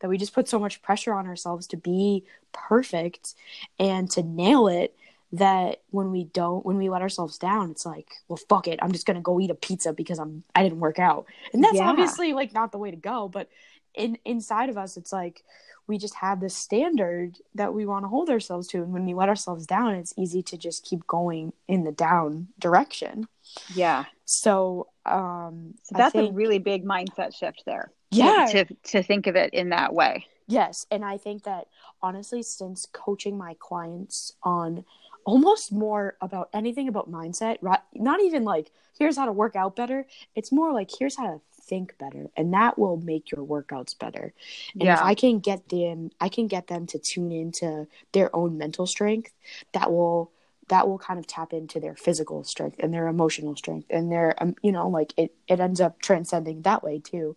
[0.00, 3.34] that we just put so much pressure on ourselves to be perfect
[3.78, 4.94] and to nail it
[5.32, 8.78] that when we don't when we let ourselves down it's like well fuck it.
[8.80, 11.26] I'm just gonna go eat a pizza because i'm i didn't work out.
[11.52, 11.88] And that's yeah.
[11.88, 13.48] obviously like not the way to go but
[13.94, 15.42] in inside of us it's like
[15.86, 18.82] we just have this standard that we want to hold ourselves to.
[18.82, 22.48] And when we let ourselves down it's easy to just keep going in the down
[22.58, 23.28] direction.
[23.74, 24.04] Yeah.
[24.24, 27.92] So um so that's think, a really big mindset shift there.
[28.10, 28.46] Yeah.
[28.50, 30.26] to, to to think of it in that way.
[30.46, 30.86] Yes.
[30.90, 31.66] And i think that
[32.00, 34.84] honestly since coaching my clients on
[35.24, 37.80] almost more about anything about mindset right?
[37.94, 40.06] Not even like here's how to work out better.
[40.34, 44.32] It's more like here's how to think better and that will make your workouts better.
[44.72, 44.94] And yeah.
[44.94, 48.86] if i can get them i can get them to tune into their own mental
[48.86, 49.32] strength
[49.72, 50.32] that will
[50.68, 54.40] that will kind of tap into their physical strength and their emotional strength and their
[54.42, 57.36] um, you know like it it ends up transcending that way too.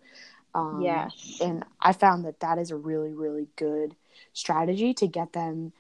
[0.53, 1.37] Um yes.
[1.41, 3.95] and i found that that is a really really good
[4.33, 5.71] strategy to get them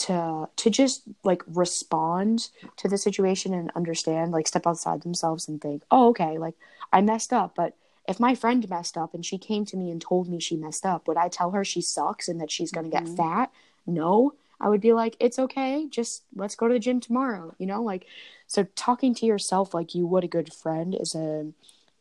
[0.00, 5.60] to to just like respond to the situation and understand like step outside themselves and
[5.60, 6.54] think oh okay like
[6.92, 7.74] i messed up but
[8.08, 10.86] if my friend messed up and she came to me and told me she messed
[10.86, 13.14] up would i tell her she sucks and that she's going to mm-hmm.
[13.14, 13.50] get fat
[13.86, 17.66] no I would be like, it's okay, just let's go to the gym tomorrow, you
[17.66, 17.82] know?
[17.82, 18.06] Like
[18.46, 21.52] so talking to yourself like you would a good friend is a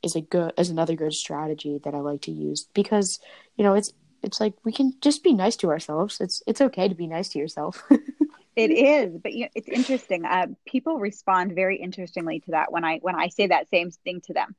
[0.02, 3.20] is a good is another good strategy that I like to use because,
[3.58, 6.20] you know, it's it's like we can just be nice to ourselves.
[6.20, 7.84] It's it's okay to be nice to yourself.
[8.56, 10.26] it is, but you know, it's interesting.
[10.26, 14.22] Uh, people respond very interestingly to that when I when I say that same thing
[14.22, 14.56] to them,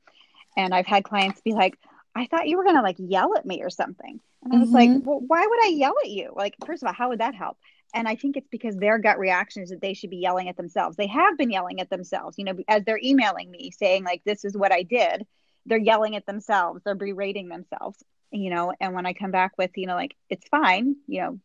[0.57, 1.77] and I've had clients be like,
[2.15, 4.75] "I thought you were gonna like yell at me or something," and I was mm-hmm.
[4.75, 6.33] like, "Well, why would I yell at you?
[6.35, 7.57] Like, first of all, how would that help?"
[7.93, 10.57] And I think it's because their gut reaction is that they should be yelling at
[10.57, 10.95] themselves.
[10.95, 14.45] They have been yelling at themselves, you know, as they're emailing me saying like, "This
[14.45, 15.25] is what I did."
[15.65, 16.81] They're yelling at themselves.
[16.83, 20.47] They're berating themselves you know and when i come back with you know like it's
[20.49, 21.39] fine you know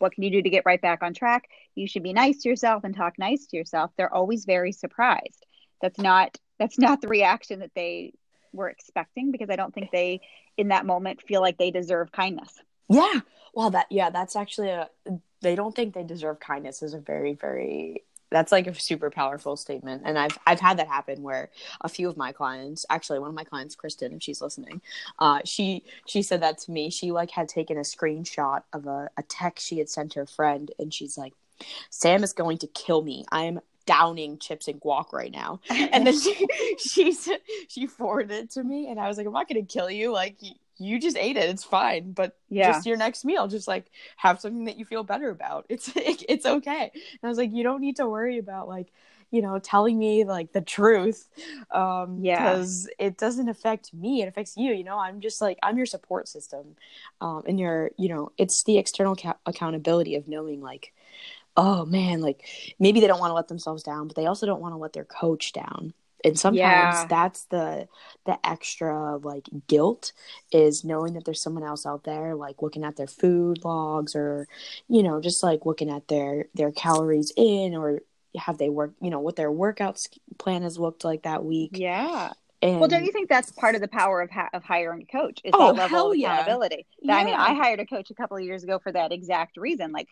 [0.00, 1.48] what can you do to get right back on track?
[1.74, 3.92] You should be nice to yourself and talk nice to yourself.
[3.96, 5.46] They're always very surprised.
[5.80, 8.12] That's not that's not the reaction that they
[8.52, 10.20] were expecting because i don't think they
[10.56, 12.52] in that moment feel like they deserve kindness.
[12.88, 13.20] Yeah.
[13.54, 14.88] Well that yeah that's actually a
[15.40, 19.56] they don't think they deserve kindness is a very very that's like a super powerful
[19.56, 21.50] statement and i've i've had that happen where
[21.82, 24.80] a few of my clients actually one of my clients kristen if she's listening
[25.18, 29.08] uh, she she said that to me she like had taken a screenshot of a,
[29.16, 31.34] a text she had sent her friend and she's like
[31.90, 33.24] sam is going to kill me.
[33.30, 35.60] I'm downing chips and guac right now.
[35.70, 36.46] And then she
[36.78, 37.16] she
[37.68, 40.12] she forwarded it to me and i was like i'm not going to kill you.
[40.12, 40.36] Like
[40.80, 41.48] you just ate it.
[41.50, 42.12] It's fine.
[42.12, 42.72] But yeah.
[42.72, 45.66] just your next meal, just like have something that you feel better about.
[45.68, 46.90] It's it's okay.
[46.92, 48.92] And I was like, you don't need to worry about like,
[49.30, 51.28] you know, telling me like the truth.
[51.70, 52.52] Um yeah.
[52.52, 54.22] because it doesn't affect me.
[54.22, 54.98] It affects you, you know.
[54.98, 56.76] I'm just like I'm your support system.
[57.20, 60.92] Um and your, you know, it's the external ca- accountability of knowing like
[61.56, 62.46] oh man, like
[62.78, 64.92] maybe they don't want to let themselves down, but they also don't want to let
[64.92, 65.92] their coach down
[66.24, 67.06] and sometimes yeah.
[67.08, 67.88] that's the
[68.26, 70.12] the extra like guilt
[70.52, 74.46] is knowing that there's someone else out there like looking at their food logs or
[74.88, 78.00] you know just like looking at their their calories in or
[78.36, 80.00] have they work you know what their workout
[80.38, 83.80] plan has looked like that week yeah and, well, don't you think that's part of
[83.80, 85.40] the power of ha- of hiring a coach?
[85.44, 86.84] Is oh, that level of accountability?
[87.00, 87.16] Yeah.
[87.16, 89.92] I mean, I hired a coach a couple of years ago for that exact reason.
[89.92, 90.08] Like,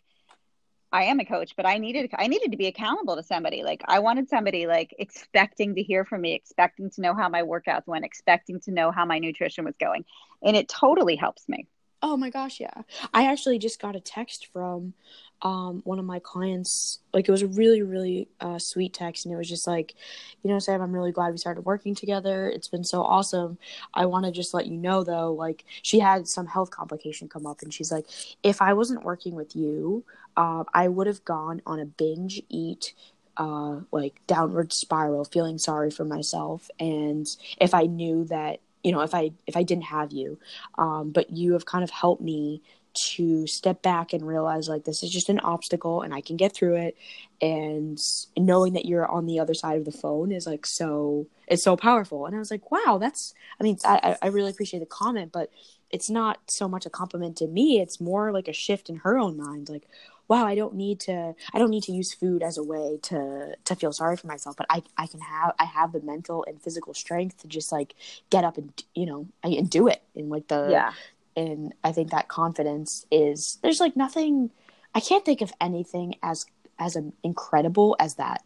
[0.90, 3.62] I am a coach, but I needed I needed to be accountable to somebody.
[3.62, 7.42] Like I wanted somebody like expecting to hear from me, expecting to know how my
[7.42, 10.05] workouts went, expecting to know how my nutrition was going.
[10.42, 11.66] And it totally helps me.
[12.01, 12.83] Oh my gosh, yeah.
[13.12, 14.94] I actually just got a text from
[15.42, 16.98] um, one of my clients.
[17.12, 19.94] Like it was a really, really uh, sweet text, and it was just like,
[20.42, 22.48] you know, Sam, I'm really glad we started working together.
[22.48, 23.59] It's been so awesome.
[23.94, 27.46] I want to just let you know, though, like she had some health complication come
[27.46, 28.07] up, and she's like,
[28.42, 30.05] if I wasn't working with you,
[30.37, 32.94] uh, I would have gone on a binge eat
[33.37, 36.68] uh, like downward spiral, feeling sorry for myself.
[36.81, 37.29] And
[37.61, 40.38] if I knew that you know if i if i didn't have you
[40.79, 42.62] um, but you have kind of helped me
[43.06, 46.54] to step back and realize like this is just an obstacle and i can get
[46.54, 46.96] through it.
[47.40, 48.00] And
[48.37, 51.76] knowing that you're on the other side of the phone is like so it's so
[51.76, 52.26] powerful.
[52.26, 55.50] And i was like wow that's i mean i i really appreciate the comment but
[55.90, 57.80] it's not so much a compliment to me.
[57.80, 59.68] It's more like a shift in her own mind.
[59.68, 59.88] Like
[60.28, 63.54] wow i don't need to i don't need to use food as a way to
[63.64, 66.62] to feel sorry for myself but i i can have i have the mental and
[66.62, 67.94] physical strength to just like
[68.30, 70.92] get up and you know and do it in like the yeah
[71.38, 74.51] and i think that confidence is there's like nothing
[74.94, 76.44] i can't think of anything as
[76.79, 78.42] as incredible as that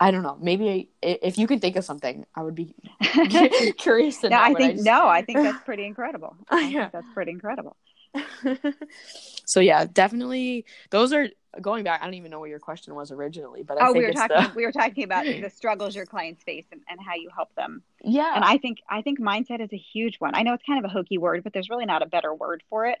[0.00, 0.36] I don't know.
[0.40, 2.74] Maybe if you can think of something, I would be
[3.78, 4.42] curious to no, know.
[4.42, 4.84] I think I just...
[4.84, 5.06] no.
[5.06, 6.36] I think that's pretty incredible.
[6.50, 6.90] I yeah.
[6.92, 7.76] that's pretty incredible.
[9.44, 11.28] so yeah, definitely those are
[11.60, 12.02] going back.
[12.02, 14.36] I don't even know what your question was originally, but I oh, we were talking
[14.36, 14.52] the...
[14.54, 17.82] we were talking about the struggles your clients face and, and how you help them.
[18.02, 20.34] Yeah, and I think I think mindset is a huge one.
[20.34, 22.62] I know it's kind of a hokey word, but there's really not a better word
[22.70, 22.98] for it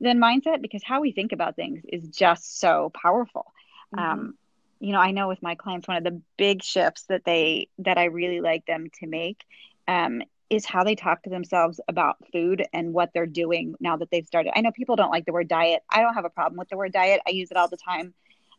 [0.00, 3.52] than mindset because how we think about things is just so powerful.
[3.94, 4.12] Mm-hmm.
[4.12, 4.34] Um,
[4.80, 7.98] you know, I know with my clients, one of the big shifts that they that
[7.98, 9.44] I really like them to make
[9.86, 14.10] um, is how they talk to themselves about food and what they're doing now that
[14.10, 14.52] they've started.
[14.56, 15.82] I know people don't like the word diet.
[15.90, 17.20] I don't have a problem with the word diet.
[17.26, 18.14] I use it all the time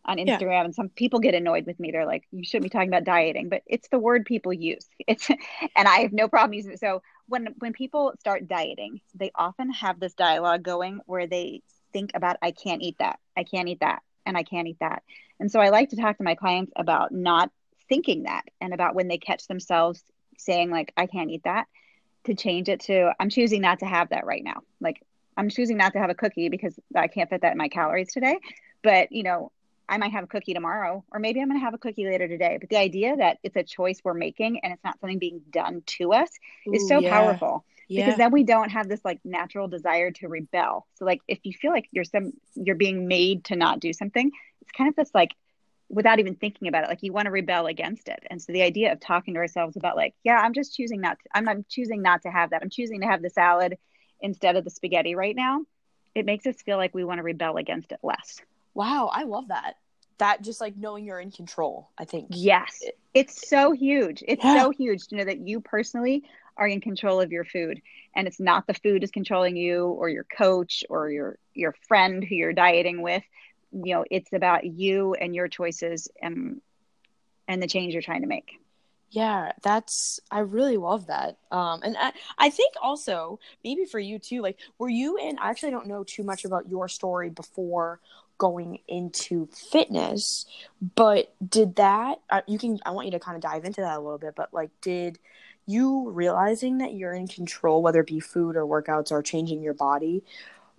[0.06, 0.66] on Instagram yeah.
[0.66, 1.92] and some people get annoyed with me.
[1.92, 4.88] They're like, you shouldn't be talking about dieting, but it's the word people use.
[5.08, 6.80] It's and I have no problem using it.
[6.80, 11.62] So when when people start dieting, they often have this dialogue going where they
[11.94, 13.20] think about I can't eat that.
[13.38, 15.04] I can't eat that and I can't eat that.
[15.40, 17.52] And so I like to talk to my clients about not
[17.88, 20.04] thinking that and about when they catch themselves
[20.38, 21.68] saying like I can't eat that
[22.26, 24.62] to change it to I'm choosing not to have that right now.
[24.80, 25.02] Like
[25.38, 28.12] I'm choosing not to have a cookie because I can't fit that in my calories
[28.12, 28.38] today.
[28.84, 29.52] But, you know,
[29.88, 32.28] I might have a cookie tomorrow, or maybe I'm going to have a cookie later
[32.28, 32.58] today.
[32.60, 35.84] But the idea that it's a choice we're making and it's not something being done
[35.86, 36.30] to us
[36.68, 37.10] Ooh, is so yeah.
[37.10, 37.66] powerful.
[37.88, 38.06] Yeah.
[38.06, 40.88] Because then we don't have this like natural desire to rebel.
[40.96, 44.32] So like if you feel like you're some you're being made to not do something,
[44.62, 45.36] it's kind of this like
[45.90, 48.20] without even thinking about it, like you want to rebel against it.
[48.30, 51.20] And so the idea of talking to ourselves about like, yeah, I'm just choosing not
[51.20, 52.62] to, I'm, I'm choosing not to have that.
[52.62, 53.78] I'm choosing to have the salad
[54.20, 55.62] instead of the spaghetti right now.
[56.16, 58.42] It makes us feel like we want to rebel against it less.
[58.74, 59.76] Wow, I love that.
[60.18, 62.28] That just like knowing you're in control, I think.
[62.32, 62.80] Yes.
[63.14, 64.24] It's so huge.
[64.28, 64.62] It's yeah.
[64.62, 66.24] so huge to know that you personally
[66.58, 67.82] are in control of your food
[68.16, 72.24] and it's not the food is controlling you or your coach or your your friend
[72.24, 73.24] who you're dieting with.
[73.84, 76.62] You know, it's about you and your choices and
[77.48, 78.60] and the change you're trying to make.
[79.10, 81.38] Yeah, that's I really love that.
[81.52, 85.50] Um and I, I think also maybe for you too, like were you in I
[85.50, 88.00] actually don't know too much about your story before
[88.38, 90.46] going into fitness,
[90.96, 93.98] but did that uh, you can I want you to kind of dive into that
[93.98, 95.20] a little bit, but like did
[95.66, 99.74] you realizing that you're in control whether it be food or workouts or changing your
[99.74, 100.24] body,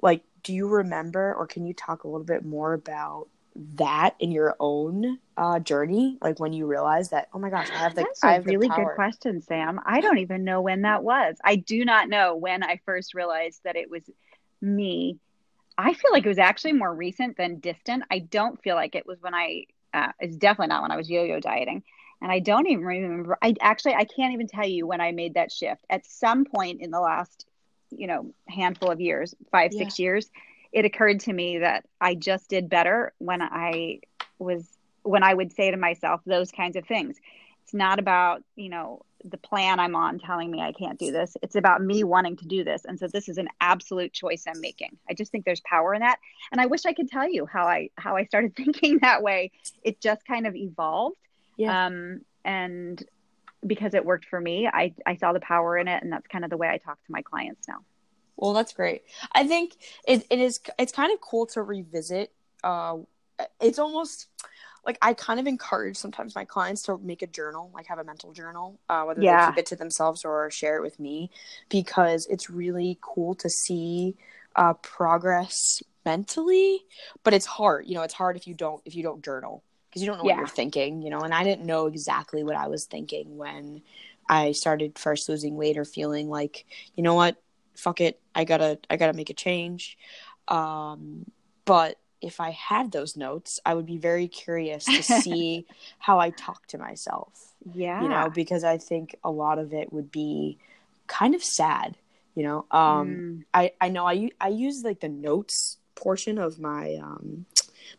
[0.02, 3.26] like do you remember or can you talk a little bit more about
[3.74, 6.18] that in your own uh, journey?
[6.22, 8.50] Like when you realize that, oh my gosh, I have the That's I have a
[8.50, 9.80] really good question, Sam.
[9.84, 11.36] I don't even know when that was.
[11.42, 14.02] I do not know when I first realized that it was
[14.62, 15.18] me.
[15.76, 18.04] I feel like it was actually more recent than distant.
[18.08, 19.64] I don't feel like it was when I.
[19.92, 21.82] Uh, it's definitely not when I was yo-yo dieting,
[22.22, 23.36] and I don't even remember.
[23.42, 25.84] I actually I can't even tell you when I made that shift.
[25.90, 27.46] At some point in the last,
[27.90, 29.78] you know, handful of years, five yeah.
[29.78, 30.30] six years,
[30.72, 34.00] it occurred to me that I just did better when I
[34.38, 34.66] was
[35.02, 37.16] when I would say to myself those kinds of things.
[37.62, 41.36] It's not about, you know, the plan I'm on telling me I can't do this.
[41.42, 42.84] It's about me wanting to do this.
[42.84, 44.96] And so this is an absolute choice I'm making.
[45.08, 46.18] I just think there's power in that.
[46.52, 49.52] And I wish I could tell you how I how I started thinking that way.
[49.82, 51.16] It just kind of evolved.
[51.56, 51.86] Yeah.
[51.86, 53.02] Um and
[53.64, 56.44] because it worked for me, I I saw the power in it and that's kind
[56.44, 57.78] of the way I talk to my clients now.
[58.36, 59.02] Well, that's great.
[59.32, 59.76] I think
[60.06, 60.60] it, it is.
[60.78, 62.32] It's kind of cool to revisit.
[62.62, 62.98] Uh,
[63.60, 64.28] it's almost
[64.84, 68.04] like I kind of encourage sometimes my clients to make a journal, like have a
[68.04, 69.46] mental journal, uh, whether yeah.
[69.46, 71.30] they keep it to themselves or share it with me,
[71.68, 74.16] because it's really cool to see
[74.54, 76.84] uh, progress mentally.
[77.24, 78.02] But it's hard, you know.
[78.02, 79.64] It's hard if you don't if you don't journal
[79.96, 80.34] because you don't know yeah.
[80.34, 81.20] what you're thinking, you know.
[81.20, 83.80] And I didn't know exactly what I was thinking when
[84.28, 86.66] I started first losing weight or feeling like,
[86.96, 87.40] you know what,
[87.74, 89.96] fuck it, I gotta I gotta make a change.
[90.48, 91.24] Um,
[91.64, 95.64] but if I had those notes, I would be very curious to see
[95.98, 97.54] how I talk to myself.
[97.72, 100.58] Yeah, you know, because I think a lot of it would be
[101.06, 101.96] kind of sad.
[102.34, 103.44] You know, um, mm.
[103.54, 107.46] I I know I I use like the notes portion of my um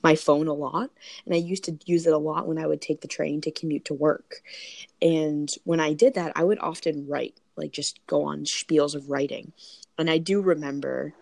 [0.04, 0.90] my phone a lot
[1.26, 3.52] and i used to use it a lot when i would take the train to
[3.52, 4.42] commute to work
[5.02, 9.10] and when i did that i would often write like just go on spiels of
[9.10, 9.52] writing.
[9.98, 11.14] And I do remember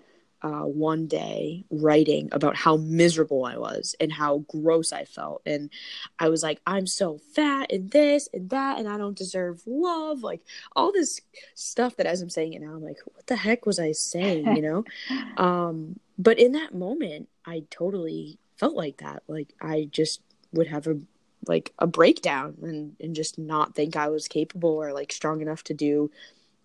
[0.41, 5.41] uh, one day writing about how miserable I was and how gross I felt.
[5.45, 5.71] And
[6.19, 10.21] I was like, I'm so fat and this and that, and I don't deserve love.
[10.21, 10.41] Like
[10.75, 11.21] all this
[11.55, 14.55] stuff that as I'm saying it now, I'm like, what the heck was I saying,
[14.55, 14.85] you know?
[15.37, 19.23] um, but in that moment, I totally felt like that.
[19.27, 20.97] Like I just would have a
[21.47, 25.63] like a breakdown and and just not think I was capable or like strong enough
[25.65, 26.11] to do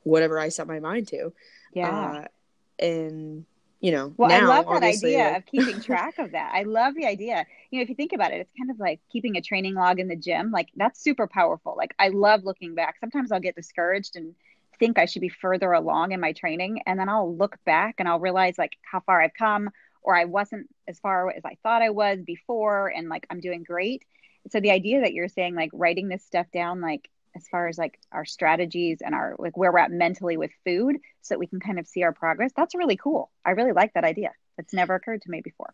[0.02, 1.32] whatever I set my mind to.
[1.74, 1.88] Yeah.
[1.88, 3.44] Uh, and
[3.80, 5.36] you know, well, now, I love that idea like...
[5.38, 6.52] of keeping track of that.
[6.54, 7.46] I love the idea.
[7.70, 9.98] You know, if you think about it, it's kind of like keeping a training log
[9.98, 10.50] in the gym.
[10.50, 11.74] Like that's super powerful.
[11.76, 12.96] Like I love looking back.
[13.00, 14.34] Sometimes I'll get discouraged and
[14.78, 18.08] think I should be further along in my training, and then I'll look back and
[18.08, 19.70] I'll realize like how far I've come,
[20.02, 23.62] or I wasn't as far as I thought I was before, and like I'm doing
[23.62, 24.04] great.
[24.50, 27.78] So the idea that you're saying like writing this stuff down like as far as
[27.78, 31.46] like our strategies and our like where we're at mentally with food so that we
[31.46, 33.30] can kind of see our progress that's really cool.
[33.44, 34.32] I really like that idea.
[34.58, 35.72] It's never occurred to me before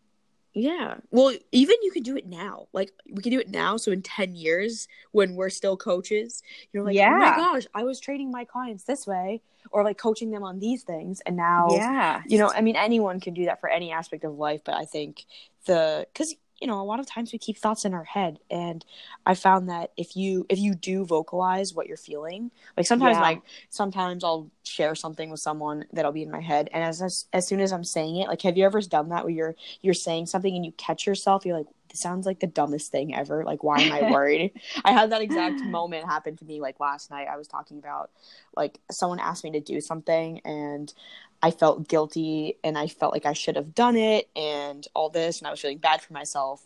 [0.57, 0.95] yeah.
[1.11, 2.67] Well even you can do it now.
[2.73, 6.41] Like we can do it now so in 10 years when we're still coaches
[6.71, 7.13] you're like yeah.
[7.13, 9.41] oh my gosh i was training my clients this way
[9.71, 12.21] or like coaching them on these things and now yeah.
[12.25, 14.85] you know i mean anyone can do that for any aspect of life but i
[14.85, 15.25] think
[15.65, 18.83] the because you know a lot of times we keep thoughts in our head and
[19.25, 23.21] i found that if you if you do vocalize what you're feeling like sometimes yeah.
[23.21, 27.25] like sometimes i'll share something with someone that'll be in my head and as, as
[27.33, 29.93] as soon as i'm saying it like have you ever done that where you're you're
[29.93, 33.43] saying something and you catch yourself you're like this sounds like the dumbest thing ever.
[33.43, 34.53] Like, why am I worried?
[34.83, 37.27] I had that exact moment happen to me like last night.
[37.27, 38.11] I was talking about
[38.55, 40.93] like someone asked me to do something and
[41.41, 45.39] I felt guilty and I felt like I should have done it and all this
[45.39, 46.63] and I was feeling bad for myself.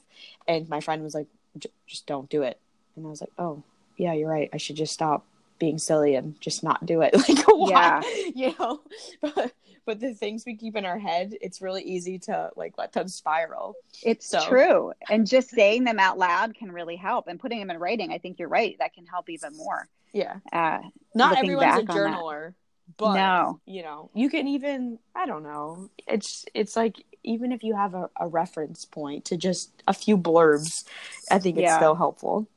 [0.48, 1.28] And my friend was like,
[1.88, 2.60] just don't do it.
[2.96, 3.64] And I was like, oh,
[3.98, 4.50] yeah, you're right.
[4.54, 5.26] I should just stop
[5.60, 7.14] being silly and just not do it.
[7.30, 8.02] Like, why?
[8.34, 8.52] Yeah.
[8.52, 8.82] You know,
[9.22, 9.54] but
[9.86, 13.08] but the things we keep in our head, it's really easy to like let them
[13.08, 13.76] spiral.
[14.04, 14.42] It's so.
[14.48, 14.94] true.
[15.10, 17.28] And just saying them out loud can really help.
[17.28, 18.76] And putting them in writing, I think you're right.
[18.80, 19.88] That can help even more.
[20.14, 20.38] Yeah.
[20.52, 20.80] Uh,
[21.16, 22.54] Not everyone's a journaler,
[22.98, 23.60] but no.
[23.66, 25.90] you know, you can even I don't know.
[26.08, 30.18] It's it's like even if you have a, a reference point to just a few
[30.18, 30.86] blurbs,
[31.30, 31.78] I think it's yeah.
[31.78, 32.48] still helpful.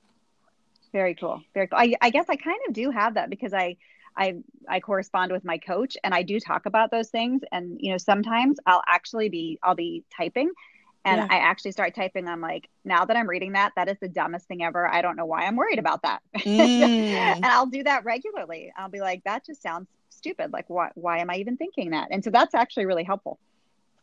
[0.92, 1.42] Very cool.
[1.54, 1.78] Very cool.
[1.78, 3.76] I, I guess I kind of do have that because I
[4.16, 4.36] I
[4.68, 7.98] I correspond with my coach and I do talk about those things and you know
[7.98, 10.50] sometimes I'll actually be I'll be typing
[11.04, 11.26] and yeah.
[11.28, 14.46] I actually start typing I'm like now that I'm reading that that is the dumbest
[14.46, 16.60] thing ever I don't know why I'm worried about that mm.
[16.60, 19.88] and I'll do that regularly I'll be like that just sounds
[20.24, 23.38] stupid like why why am I even thinking that and so that's actually really helpful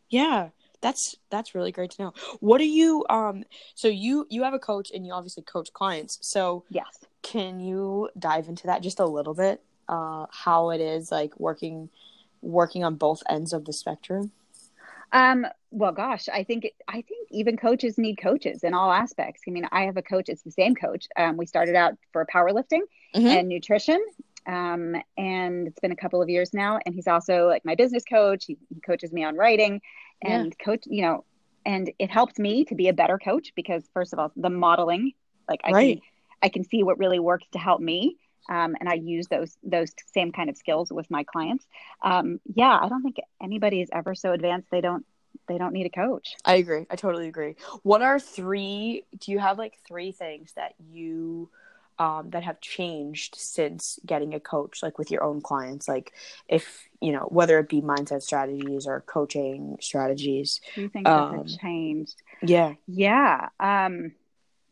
[0.08, 0.48] yeah
[0.80, 3.44] that's that's really great to know what do you um
[3.74, 8.08] so you you have a coach and you obviously coach clients so yes can you
[8.18, 11.88] dive into that just a little bit uh, how it is like working
[12.40, 14.32] working on both ends of the spectrum?
[15.12, 19.42] Um, well, gosh, I think I think even coaches need coaches in all aspects.
[19.46, 21.06] I mean, I have a coach; it's the same coach.
[21.16, 22.80] Um, we started out for powerlifting
[23.14, 23.26] mm-hmm.
[23.26, 24.02] and nutrition,
[24.46, 26.78] um, and it's been a couple of years now.
[26.84, 28.44] And he's also like my business coach.
[28.46, 29.80] He, he coaches me on writing,
[30.22, 30.64] and yeah.
[30.64, 31.24] coach, you know,
[31.64, 35.12] and it helps me to be a better coach because first of all, the modeling,
[35.48, 35.96] like I right.
[35.96, 36.02] can
[36.42, 38.16] I can see what really works to help me
[38.48, 41.66] um, and I use those those same kind of skills with my clients.
[42.02, 45.06] Um, yeah, I don't think anybody is ever so advanced they don't
[45.48, 46.34] they don't need a coach.
[46.44, 46.86] I agree.
[46.90, 47.56] I totally agree.
[47.82, 49.04] What are three?
[49.18, 51.50] Do you have like three things that you
[51.98, 55.88] um, that have changed since getting a coach, like with your own clients?
[55.88, 56.12] Like,
[56.48, 60.60] if you know, whether it be mindset strategies or coaching strategies.
[60.74, 62.22] Do you think um, that have changed?
[62.42, 62.74] Yeah.
[62.86, 63.48] Yeah.
[63.58, 64.12] Um,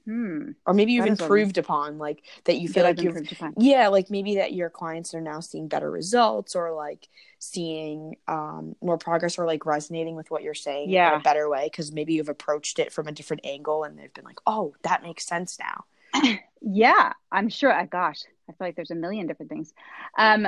[0.06, 0.52] Hmm.
[0.66, 3.16] Or maybe you've improved upon like that you feel that like you've,
[3.58, 7.08] yeah, like maybe that your clients are now seeing better results or like
[7.38, 11.14] seeing um, more progress or like resonating with what you're saying yeah.
[11.14, 14.12] in a better way because maybe you've approached it from a different angle and they've
[14.14, 15.84] been like, oh, that makes sense now.
[16.60, 17.72] yeah, I'm sure.
[17.72, 19.72] Uh, gosh, I feel like there's a million different things.
[20.16, 20.46] Um,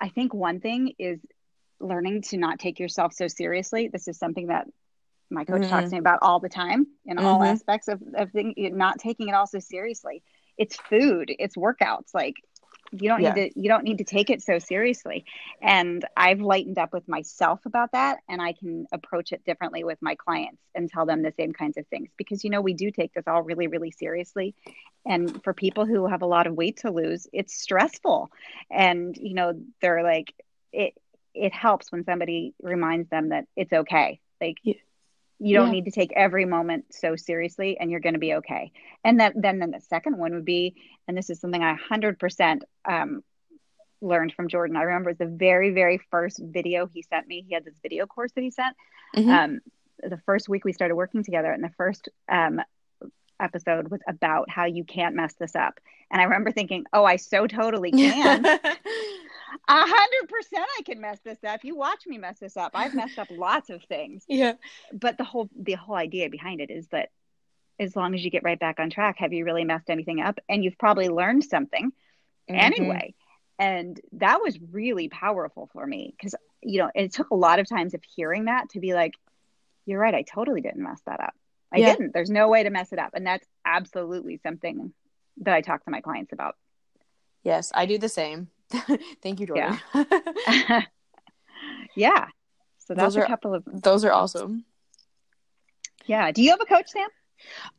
[0.00, 1.20] I think one thing is
[1.80, 3.88] learning to not take yourself so seriously.
[3.92, 4.66] This is something that
[5.30, 5.70] my coach mm-hmm.
[5.70, 7.26] talks to me about all the time in mm-hmm.
[7.26, 10.22] all aspects of, of thing, not taking it all so seriously.
[10.58, 12.14] It's food, it's workouts.
[12.14, 12.34] Like
[12.92, 13.32] you don't yeah.
[13.32, 15.24] need to you don't need to take it so seriously.
[15.60, 19.98] And I've lightened up with myself about that and I can approach it differently with
[20.00, 22.90] my clients and tell them the same kinds of things because you know we do
[22.90, 24.54] take this all really really seriously.
[25.04, 28.30] And for people who have a lot of weight to lose, it's stressful.
[28.70, 30.34] And you know, they're like
[30.72, 30.94] it
[31.34, 34.20] it helps when somebody reminds them that it's okay.
[34.40, 34.74] Like yeah
[35.42, 35.72] you don't yeah.
[35.72, 38.70] need to take every moment so seriously and you're going to be okay.
[39.04, 40.76] And that then then the second one would be
[41.08, 43.24] and this is something i 100% um,
[44.00, 44.76] learned from jordan.
[44.76, 48.06] I remember was the very very first video he sent me he had this video
[48.06, 48.76] course that he sent.
[49.16, 49.30] Mm-hmm.
[49.30, 49.60] um,
[50.02, 52.60] the first week we started working together and the first um,
[53.40, 55.80] episode was about how you can't mess this up.
[56.10, 58.44] And i remember thinking oh i so totally can
[59.68, 61.64] A hundred percent, I can mess this up.
[61.64, 62.72] You watch me mess this up.
[62.74, 64.24] I've messed up lots of things.
[64.28, 64.54] Yeah.
[64.92, 67.10] But the whole the whole idea behind it is that
[67.78, 70.38] as long as you get right back on track, have you really messed anything up?
[70.48, 71.92] And you've probably learned something
[72.50, 72.54] mm-hmm.
[72.54, 73.14] anyway.
[73.58, 77.68] And that was really powerful for me because you know it took a lot of
[77.68, 79.14] times of hearing that to be like,
[79.84, 80.14] "You're right.
[80.14, 81.34] I totally didn't mess that up.
[81.72, 81.92] I yeah.
[81.92, 82.14] didn't.
[82.14, 84.92] There's no way to mess it up." And that's absolutely something
[85.38, 86.56] that I talk to my clients about.
[87.42, 88.48] Yes, I do the same.
[89.22, 89.78] Thank you, Jordan.
[89.94, 90.82] Yeah.
[91.96, 92.26] yeah.
[92.78, 94.64] So that's are, a couple of those are awesome.
[96.06, 96.32] Yeah.
[96.32, 97.08] Do you have a coach, Sam?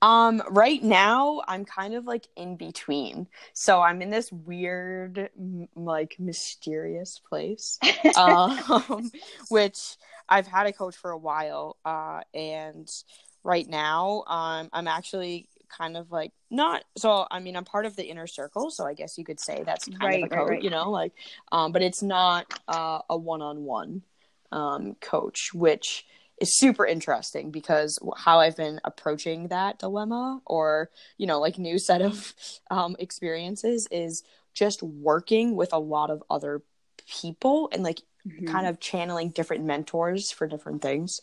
[0.02, 3.28] Um, right now I'm kind of like in between.
[3.54, 7.80] So I'm in this weird, m- like mysterious place,
[8.18, 9.12] um,
[9.50, 9.96] which
[10.28, 11.78] I've had a coach for a while.
[11.86, 12.89] Uh, and
[13.44, 17.95] right now, um, I'm actually kind of like not so i mean i'm part of
[17.95, 20.39] the inner circle so i guess you could say that's kind right, of a coach
[20.39, 20.63] right, right.
[20.63, 21.13] you know like
[21.51, 24.01] um but it's not uh, a one-on-one
[24.51, 26.05] um coach which
[26.39, 31.78] is super interesting because how i've been approaching that dilemma or you know like new
[31.78, 32.34] set of
[32.71, 36.61] um experiences is just working with a lot of other
[37.07, 38.45] people and like Mhm.
[38.45, 41.21] kind of channeling different mentors for different things.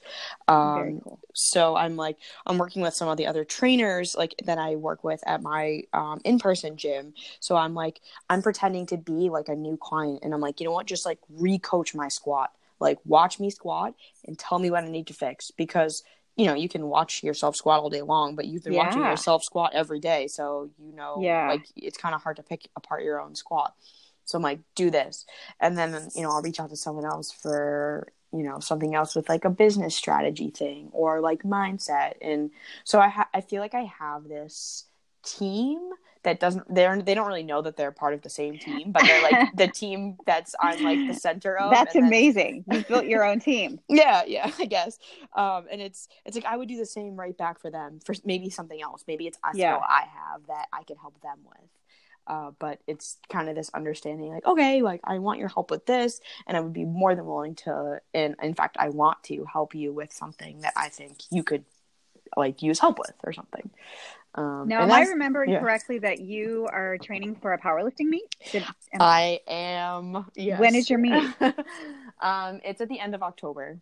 [0.48, 1.20] Um, cool.
[1.34, 5.04] so I'm like I'm working with some of the other trainers like that I work
[5.04, 7.14] with at my um, in-person gym.
[7.40, 10.66] So I'm like I'm pretending to be like a new client, and I'm like, you
[10.66, 12.50] know what, just like re-coach my squat.
[12.80, 13.94] Like watch me squat
[14.26, 16.02] and tell me what I need to fix because
[16.36, 19.44] you know you can watch yourself squat all day long, but you've been watching yourself
[19.44, 21.46] squat every day, so you know Yeah.
[21.46, 23.74] like it's kind of hard to pick apart your own squat.
[24.30, 25.26] So I'm like, do this,
[25.60, 29.14] and then you know I'll reach out to someone else for you know something else
[29.16, 32.50] with like a business strategy thing or like mindset, and
[32.84, 34.84] so I ha- I feel like I have this
[35.24, 35.90] team
[36.22, 39.02] that doesn't they're they don't really know that they're part of the same team, but
[39.02, 41.70] they're like the team that's I'm like the center of.
[41.70, 42.64] That's and then- amazing.
[42.70, 43.80] You built your own team.
[43.88, 44.98] yeah yeah i guess
[45.34, 48.14] um and it's it's like i would do the same right back for them for
[48.24, 49.74] maybe something else maybe it's a Yeah.
[49.76, 51.68] skill i have that i can help them with
[52.30, 55.84] uh, but it's kind of this understanding like okay like i want your help with
[55.84, 59.44] this and i would be more than willing to and in fact i want to
[59.52, 61.64] help you with something that i think you could
[62.36, 63.68] like use help with or something
[64.36, 65.58] um Now, am I remembering yeah.
[65.58, 68.32] correctly that you are training for a powerlifting meet?
[68.52, 70.60] Did, am- i am yes.
[70.60, 71.24] When is your meet?
[72.22, 73.80] um it's at the end of october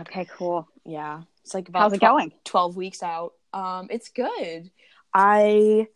[0.00, 0.66] okay, cool.
[0.84, 2.32] yeah it's like about How's it 12 going?
[2.44, 3.34] 12 weeks out.
[3.52, 4.70] Um, it's good.
[5.12, 5.88] I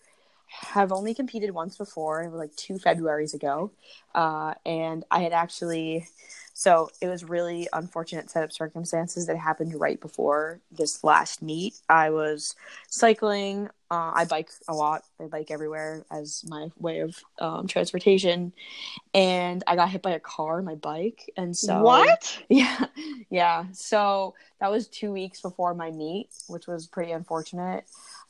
[0.60, 3.72] have only competed once before, like two Februarys ago.
[4.14, 6.06] Uh, and I had actually,
[6.54, 11.74] so it was really unfortunate set of circumstances that happened right before this last meet.
[11.88, 12.54] I was
[12.88, 13.68] cycling.
[13.90, 15.02] Uh, I bike a lot.
[15.20, 18.52] I bike everywhere as my way of um, transportation.
[19.14, 21.28] And I got hit by a car on my bike.
[21.36, 22.38] And so what?
[22.48, 22.86] yeah,
[23.30, 23.64] yeah.
[23.72, 27.84] So that was two weeks before my meet, which was pretty unfortunate.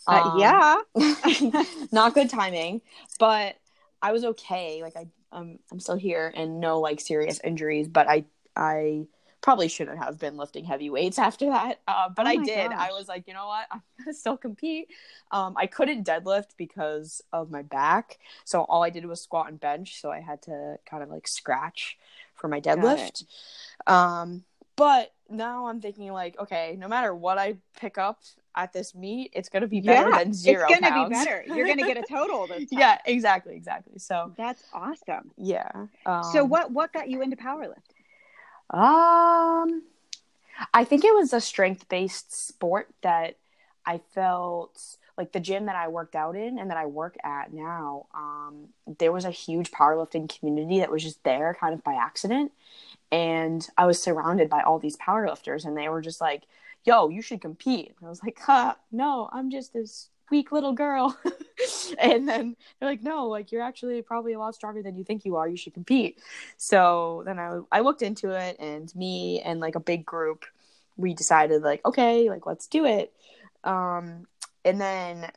[0.07, 0.77] Uh, Um, yeah.
[1.93, 2.81] not good timing,
[3.19, 3.57] but
[4.03, 4.83] I was okay.
[4.83, 8.25] Like I, um, I'm still here and no like serious injuries, but I,
[8.57, 9.07] I
[9.43, 11.81] probably shouldn't have been lifting heavy weights after that.
[11.89, 12.73] Uh, but Oh I did.
[12.73, 12.79] gosh.
[12.79, 13.67] I was like, you know what?
[13.73, 14.89] I'm gonna still compete.
[15.31, 19.61] Um, I couldn't deadlift because of my back, so all I did was squat and
[19.61, 20.01] bench.
[20.01, 21.99] So I had to kind of like scratch
[22.35, 23.25] for my deadlift.
[23.87, 24.45] Um,
[24.77, 28.21] but now I'm thinking like, okay, no matter what I pick up
[28.57, 30.67] at this meet, it's gonna be better yeah, than zero.
[30.69, 31.45] It's gonna be better.
[31.47, 32.79] You're gonna get a total this time.
[32.79, 33.99] yeah, exactly, exactly.
[33.99, 35.31] So That's awesome.
[35.37, 35.71] yeah.
[36.07, 37.79] Um, so what what got you into powerlifting?
[38.71, 39.83] Um,
[40.73, 43.37] I think it was a strength based sport that
[43.85, 47.53] I felt like the gym that I worked out in and that I work at
[47.53, 48.07] now.
[48.15, 52.53] Um, there was a huge powerlifting community that was just there kind of by accident.
[53.13, 56.43] And I was surrounded by all these powerlifters, and they were just like,
[56.85, 57.95] yo, you should compete.
[57.99, 61.17] And I was like, huh, no, I'm just this weak little girl.
[61.99, 65.25] and then they're like, no, like you're actually probably a lot stronger than you think
[65.25, 65.49] you are.
[65.49, 66.21] You should compete.
[66.57, 70.45] So then I, I looked into it, and me and like a big group,
[70.97, 73.13] we decided like, okay, like let's do it.
[73.65, 74.27] Um,
[74.65, 75.31] and then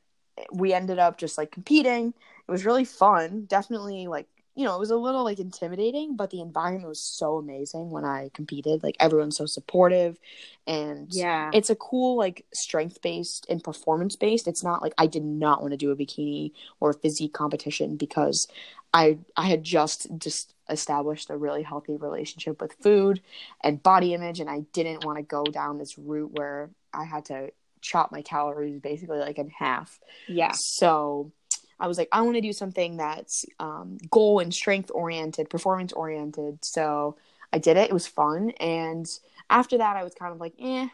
[0.51, 2.13] we ended up just like competing.
[2.47, 3.45] It was really fun.
[3.45, 4.27] Definitely like
[4.57, 8.05] you know, it was a little like intimidating, but the environment was so amazing when
[8.05, 8.83] I competed.
[8.83, 10.19] Like everyone's so supportive
[10.65, 11.51] and Yeah.
[11.53, 14.47] it's a cool like strength based and performance based.
[14.47, 17.97] It's not like I did not want to do a bikini or a physique competition
[17.97, 18.47] because
[18.93, 23.21] I I had just just established a really healthy relationship with food
[23.63, 27.25] and body image and I didn't want to go down this route where I had
[27.25, 27.51] to
[27.81, 29.99] chop my calories basically like in half.
[30.27, 30.51] yeah.
[30.55, 31.31] So
[31.79, 35.93] I was like, I want to do something that's um, goal and strength oriented, performance
[35.93, 36.63] oriented.
[36.65, 37.17] So
[37.53, 37.89] I did it.
[37.89, 38.51] It was fun.
[38.59, 39.07] And
[39.49, 40.87] after that, I was kind of like, eh,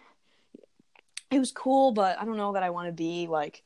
[1.32, 3.64] it was cool, but I don't know that I want to be like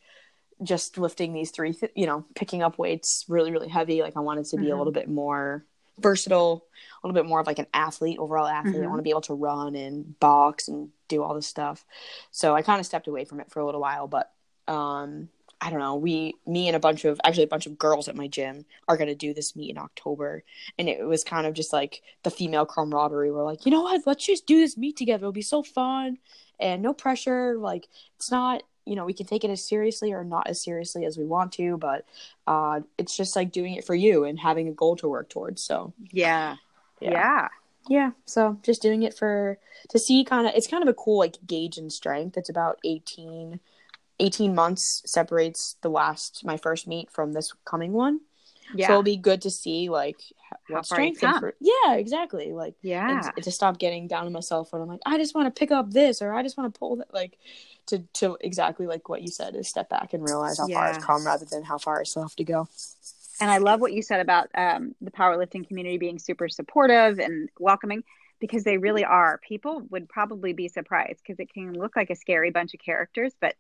[0.64, 4.02] just lifting these three, th- you know, picking up weights really, really heavy.
[4.02, 4.78] Like I wanted to be a Mhm.
[4.78, 5.66] little bit more
[6.00, 6.64] versatile,
[7.04, 8.76] a little bit more of like an athlete, overall athlete.
[8.76, 8.90] I Mhm.
[8.90, 11.86] want to be able to run and box and do all this stuff.
[12.32, 14.32] So I kind of stepped away from it for a little while, but
[14.68, 15.30] um
[15.60, 15.96] I don't know.
[15.96, 18.98] We, me, and a bunch of actually a bunch of girls at my gym are
[18.98, 20.44] gonna do this meet in October,
[20.78, 23.32] and it was kind of just like the female camaraderie.
[23.32, 24.06] We're like, you know what?
[24.06, 25.24] Let's just do this meet together.
[25.24, 26.20] It'll be so fun,
[26.60, 27.58] and no pressure.
[27.58, 27.88] Like
[28.18, 31.18] it's not, you know, we can take it as seriously or not as seriously as
[31.18, 32.06] we want to, but
[32.46, 35.62] uh, it's just like doing it for you and having a goal to work towards.
[35.64, 36.58] So Yeah.
[37.00, 37.12] Yeah.
[37.12, 37.48] Yeah.
[37.90, 41.20] yeah, so just doing it for to see kind of it's kind of a cool
[41.20, 42.38] like gauge in strength.
[42.38, 43.60] It's about 18,
[44.20, 48.20] 18 months separates the last my first meet from this coming one.
[48.74, 48.88] Yeah.
[48.88, 50.20] So it'll be good to see like
[50.68, 51.22] what strength.
[51.22, 52.52] impro- yeah, exactly.
[52.54, 53.32] Like yeah.
[53.42, 55.92] to stop getting down on myself when I'm like I just want to pick up
[55.92, 57.38] this or I just want to pull that like
[57.88, 60.96] to to exactly like what you said is step back and realize how far I've
[60.96, 61.02] Yeah.
[61.02, 62.68] come rather than how far I still have to go.
[63.40, 67.50] And I love what you said about um, the powerlifting community being super supportive and
[67.60, 68.04] welcoming
[68.40, 69.40] because they really are.
[69.48, 73.34] People would probably be surprised because it can look like a scary bunch of characters,
[73.40, 73.56] but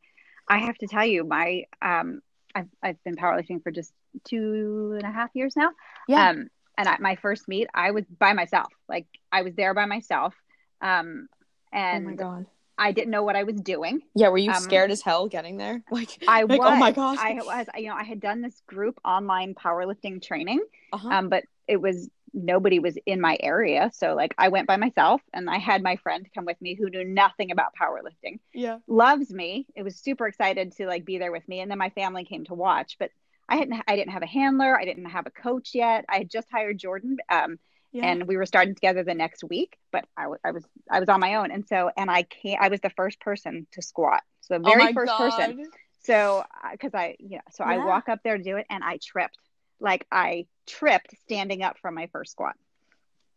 [0.47, 2.21] I have to tell you, my um,
[2.55, 3.91] I've I've been powerlifting for just
[4.23, 5.71] two and a half years now.
[6.07, 6.29] Yeah.
[6.29, 8.71] Um, and at my first meet, I was by myself.
[8.87, 10.35] Like I was there by myself.
[10.81, 11.27] Um,
[11.71, 12.45] and oh my god.
[12.77, 14.01] I didn't know what I was doing.
[14.13, 15.81] Yeah, were you Um, scared as hell getting there?
[15.91, 16.69] Like I like, was.
[16.71, 17.17] oh my gosh.
[17.19, 17.65] I was.
[17.75, 20.61] You know, I had done this group online powerlifting training,
[20.93, 21.09] uh-huh.
[21.09, 23.89] um, but it was nobody was in my area.
[23.93, 26.89] So like I went by myself, and I had my friend come with me who
[26.89, 28.39] knew nothing about powerlifting.
[28.53, 28.80] yeah.
[28.88, 29.65] Loves me.
[29.75, 32.45] It was super excited to like be there with me, and then my family came
[32.45, 32.97] to watch.
[32.99, 33.11] But
[33.49, 33.82] I hadn't.
[33.88, 34.78] I didn't have a handler.
[34.80, 36.05] I didn't have a coach yet.
[36.09, 37.17] I had just hired Jordan.
[37.30, 37.57] Um,
[37.93, 38.03] Yeah.
[38.05, 41.07] and we were starting together the next week but I wa- I was i was
[41.09, 44.21] on my own and so and i can't i was the first person to squat
[44.41, 45.69] so the Oh very my first person
[46.03, 48.99] so because i you know so i walk up there to do it and i
[49.01, 49.39] tripped
[49.80, 52.55] like i tripped standing up from my first squat.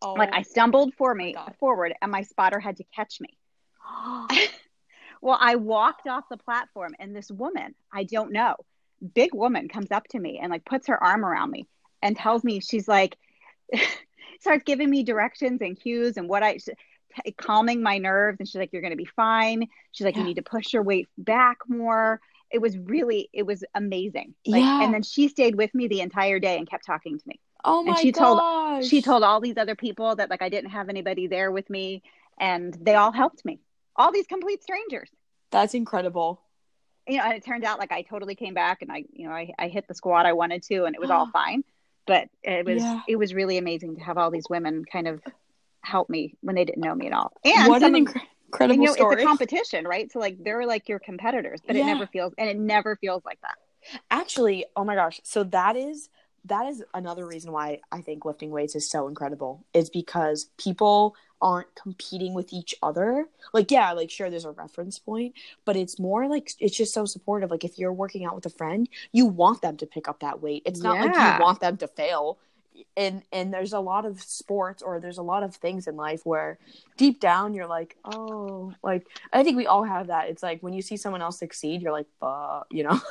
[0.02, 0.14] Oh.
[0.14, 3.36] like i stumbled for me forward and my spotter had to catch me.
[5.22, 8.56] Well i walked off the platform and this woman i don't know
[9.14, 11.66] big woman comes up to me and like puts her arm around me
[12.02, 13.18] and tells me she's like
[14.40, 16.58] starts giving me directions and cues and what I
[17.36, 18.38] calming my nerves.
[18.40, 19.68] And she's like you're going to be fine.
[19.92, 22.20] She's like you need to push your weight back more
[22.50, 24.34] it was really it was amazing.
[24.46, 24.82] Like, Yeah.
[24.84, 27.40] and then she stayed with me the entire day and kept talking to me.
[27.64, 30.70] Oh my and she told- she told all these other people that like i didn't
[30.70, 32.02] have anybody there with me
[32.38, 33.60] and they all helped me.
[33.96, 35.10] All these complete strangers.
[35.50, 36.40] That's incredible.
[37.08, 39.34] you know and it turned out like i totally came back and i you know
[39.34, 41.62] i, I hit the squat i wanted to and it was all fine.
[42.06, 43.00] But it was Yeah.
[43.08, 45.22] it was really amazing to have all these women kind of
[45.82, 47.32] help me when they didn't know me at all.
[47.44, 49.14] And what an some of- incre- incredible you know story.
[49.14, 51.82] it's a competition right so like they're like your competitors but Yeah.
[51.82, 53.54] it never feels and it never feels like that
[54.10, 55.20] Actually, oh my gosh.
[55.24, 56.10] So that is
[56.44, 61.14] that is another reason why I think lifting weights is so incredible is because people
[61.42, 63.26] aren't competing with each other.
[63.54, 65.34] Like yeah, like sure there's a reference point,
[65.64, 67.50] but it's more like it's just so supportive.
[67.50, 70.42] Like if you're working out with a friend, you want them to pick up that
[70.42, 70.62] weight.
[70.66, 72.38] It's not like you want them to fail.
[72.96, 76.24] And and there's a lot of sports or there's a lot of things in life
[76.24, 76.58] where
[76.96, 80.28] deep down you're like, "Oh, like I think we all have that.
[80.28, 83.00] It's like when you see someone else succeed, you're like, "Fuck," you know.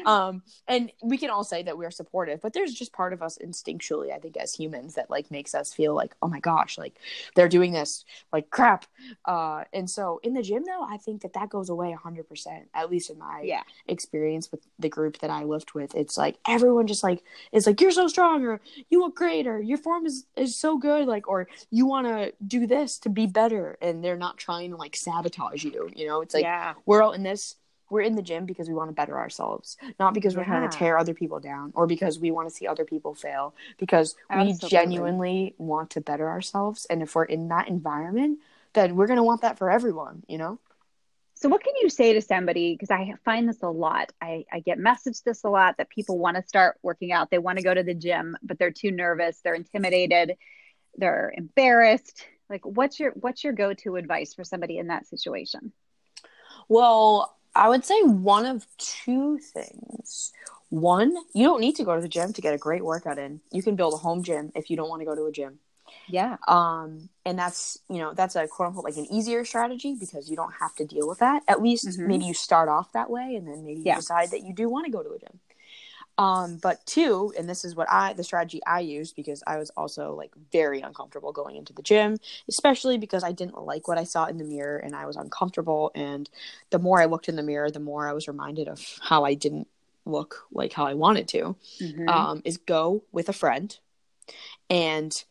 [0.06, 3.38] um and we can all say that we're supportive but there's just part of us
[3.38, 6.94] instinctually i think as humans that like makes us feel like oh my gosh like
[7.34, 8.86] they're doing this like crap
[9.26, 12.90] uh and so in the gym though i think that that goes away 100% at
[12.90, 16.86] least in my yeah experience with the group that i lift with it's like everyone
[16.86, 17.22] just like
[17.52, 20.78] is like you're so strong or you look great or your form is is so
[20.78, 24.70] good like or you want to do this to be better and they're not trying
[24.70, 26.20] to like sabotage you you know?
[26.20, 26.74] It's like yeah.
[26.86, 27.56] we're all in this
[27.90, 30.76] we're in the gym because we want to better ourselves not because we're trying to
[30.76, 34.58] tear other people down or because we want to see other people fail because Absolutely.
[34.62, 38.38] we genuinely want to better ourselves and if we're in that environment
[38.72, 40.58] then we're going to want that for everyone you know
[41.40, 42.74] So, what can you say to somebody?
[42.74, 44.12] Because I find this a lot.
[44.20, 47.30] I, I get messaged this a lot that people want to start working out.
[47.30, 49.40] They want to go to the gym, but they're too nervous.
[49.42, 50.36] They're intimidated.
[50.96, 52.26] They're embarrassed.
[52.50, 55.72] Like, what's your what's your go to advice for somebody in that situation?
[56.70, 60.32] well i would say one of two things
[60.70, 63.40] one you don't need to go to the gym to get a great workout in
[63.50, 65.58] you can build a home gym if you don't want to go to a gym
[66.08, 70.28] Yeah, um and that's you know that's a quote unquote like an easier strategy because
[70.28, 72.06] you don't have to deal with that at least Mhm.
[72.06, 73.96] maybe you start off that way and then maybe you Yeah.
[73.96, 75.38] decide that you do want to go to a gym
[76.18, 79.70] um but two and this is what i the strategy i used because i was
[79.76, 82.16] also like very uncomfortable going into the gym
[82.48, 85.92] especially because i didn't like what i saw in the mirror and i was uncomfortable
[85.94, 86.28] and
[86.70, 89.34] the more i looked in the mirror the more i was reminded of how i
[89.34, 89.68] didn't
[90.04, 92.08] look like how i wanted to Mhm.
[92.08, 93.78] um, is go with a friend
[94.68, 95.24] and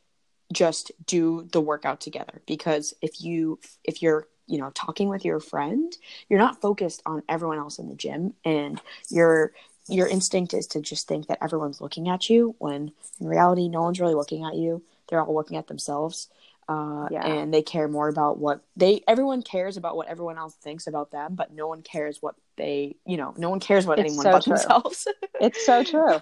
[0.51, 5.39] just do the workout together because if you if you're you know talking with your
[5.39, 5.95] friend
[6.27, 9.51] you're not focused on everyone else in the gym and your
[9.87, 13.81] your instinct is to just think that everyone's looking at you when in reality no
[13.83, 16.29] one's really looking at you they're all looking at themselves
[16.67, 17.25] uh, Yeah.
[17.25, 21.11] and they care more about what they everyone cares about what everyone else thinks about
[21.11, 24.23] them but no one cares what they you know no one cares what It's anyone
[24.23, 24.53] so but true.
[24.53, 25.07] themselves
[25.41, 26.19] it's so true.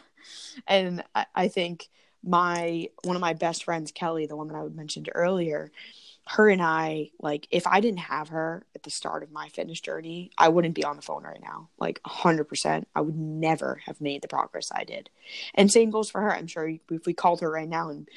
[0.67, 1.87] and I, I think
[2.27, 5.71] my one of my best friends kelly the one that i mentioned earlier
[6.25, 9.79] her and i like if i didn't have her at the start of my fitness
[9.79, 11.69] journey i wouldn't be on the phone right now.
[11.79, 15.09] Like 100% i would never have made the progress i did.
[15.53, 16.33] And same goes for her.
[16.33, 18.07] I'm sure if we called her right now and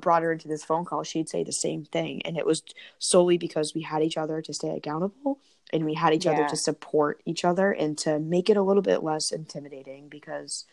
[0.00, 2.22] brought her into this phone call she'd say the same thing.
[2.22, 2.62] And it was
[2.98, 5.38] solely because we had each other to stay accountable
[5.72, 8.82] and we had each other to support each other and to make it a little
[8.82, 10.64] bit less intimidating because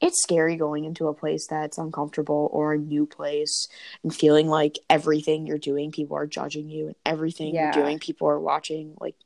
[0.00, 3.66] it's scary going into a place that's uncomfortable or a new place
[4.02, 7.64] and feeling like everything you're doing people are judging you and everything Yeah.
[7.74, 9.16] you're doing people are watching like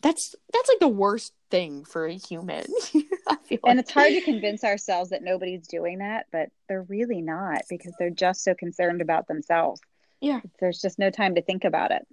[0.00, 2.64] that's that's like the worst thing for a human
[2.94, 3.78] And like.
[3.78, 8.10] it's hard to convince ourselves that nobody's doing that, but they're really not because they're
[8.10, 9.80] just so concerned about themselves.
[10.20, 10.40] Yeah.
[10.60, 12.06] There's just no time to think about it.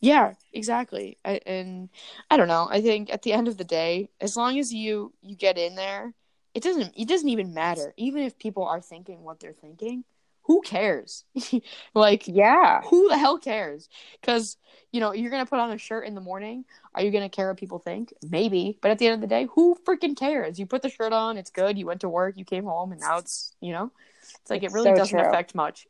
[0.00, 1.18] Yeah, exactly.
[1.24, 1.90] I, and
[2.30, 2.66] I don't know.
[2.70, 5.74] I think at the end of the day, as long as you you get in
[5.74, 6.14] there,
[6.54, 7.94] it doesn't it doesn't even matter.
[7.96, 10.04] Even if people are thinking what they're thinking,
[10.42, 11.24] who cares?
[11.94, 12.82] like Yeah.
[12.82, 13.88] who the hell cares?
[14.22, 14.56] Cuz
[14.92, 17.22] you know, you're going to put on a shirt in the morning, are you going
[17.22, 18.12] to care what people think?
[18.28, 20.58] Maybe, but at the end of the day, who freaking cares?
[20.58, 23.00] You put the shirt on, it's good, you went to work, you came home and
[23.00, 23.92] now it's, you know,
[24.40, 25.28] it's like it really so doesn't true.
[25.28, 25.86] affect much.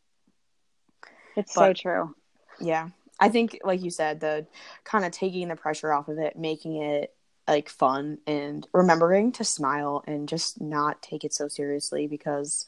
[1.36, 2.14] It's so true.
[2.60, 2.90] Yeah.
[3.18, 4.46] I think like you said, the
[4.84, 7.14] kind of taking the pressure off of it, making it
[7.50, 12.66] like fun and remembering to smile and just not take it so seriously because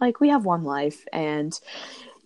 [0.00, 1.60] like we have one life and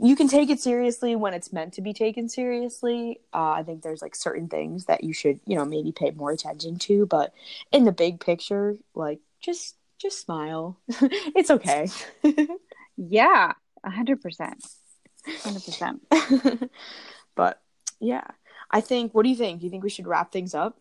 [0.01, 3.21] you can take it seriously when it's meant to be taken seriously.
[3.35, 6.31] Uh, I think there's like certain things that you should, you know, maybe pay more
[6.31, 7.35] attention to, but
[7.73, 10.79] in the big picture, like just just smile.
[10.89, 11.89] it's okay.
[12.99, 13.53] Yeah.
[13.85, 14.65] A hundred percent.
[15.43, 16.03] Hundred percent.
[17.37, 17.61] but
[18.01, 18.25] yeah.
[18.71, 19.61] I think what do you think?
[19.61, 20.79] Do you think we should wrap things up?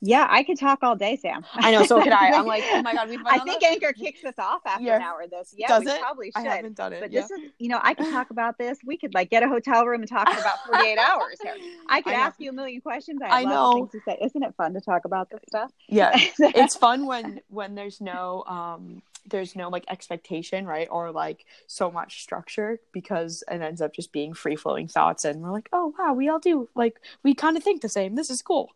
[0.00, 1.44] Yeah, I could talk all day, Sam.
[1.54, 2.30] I know, so could I.
[2.32, 4.96] I'm like, oh my god, we've I think Anchor kicks us off after Yeah.
[4.96, 5.54] an hour of this.
[5.56, 6.00] Yeah, Does we it?
[6.00, 6.46] probably should.
[6.46, 7.00] I haven't done it.
[7.00, 7.22] But yeah.
[7.22, 8.78] this is, you know, I could talk about this.
[8.84, 11.56] We could like get a hotel room and talk for about 48 hours here.
[11.88, 13.20] I could I ask you a million questions.
[13.22, 13.72] I, I have lots of know.
[13.88, 14.18] things to say.
[14.24, 15.72] Isn't it fun to talk about this stuff?
[15.88, 16.10] yeah.
[16.14, 20.88] It's fun when when there's no um there's no like expectation, right?
[20.90, 25.42] Or like so much structure because it ends up just being free flowing thoughts and
[25.42, 28.14] we're like, oh wow, we all do like we kind of think the same.
[28.14, 28.70] This is cool.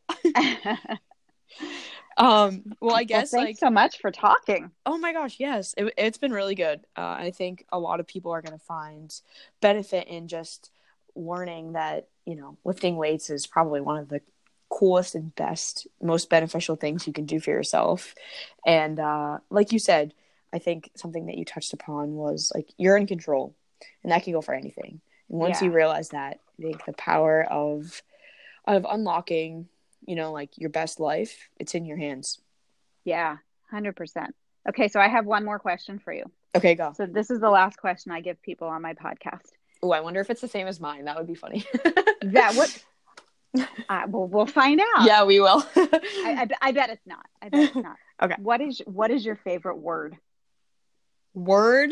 [2.17, 4.71] Um well I guess well, like thanks so much for talking.
[4.85, 5.75] Oh my gosh, yes.
[5.77, 6.81] It, it's been really good.
[6.97, 9.13] Uh, I think a lot of people are going to find
[9.61, 10.71] benefit in just
[11.15, 14.21] learning that, you know, lifting weights is probably one of the
[14.69, 18.15] coolest and best, most beneficial things you can do for yourself.
[18.67, 20.15] And uh, like you said,
[20.53, 23.55] I think something that you touched upon was like you're in control,
[24.03, 25.01] and that can go for anything.
[25.31, 25.69] And once Yeah.
[25.69, 28.03] you realize that, I think the power of
[28.67, 29.69] of unlocking,
[30.07, 32.41] you know, like your best life, it's in your hands.
[33.05, 33.37] Yeah,
[33.73, 34.29] 100%.
[34.69, 36.25] Okay, so I have one more question for you.
[36.55, 36.93] Okay, go.
[36.97, 39.49] So this is the last question I give people on my podcast.
[39.83, 41.07] Oh, I wonder if it's the same as mine.
[41.07, 41.65] That would be funny.
[42.25, 43.65] That would.
[43.89, 45.05] uh, well, we'll find out.
[45.05, 45.67] yeah, we will.
[45.77, 47.27] I, I, I bet it's not.
[47.43, 47.97] I bet it's not.
[48.23, 48.37] Okay.
[48.39, 50.17] What is what is your favorite word?
[51.35, 51.91] Word.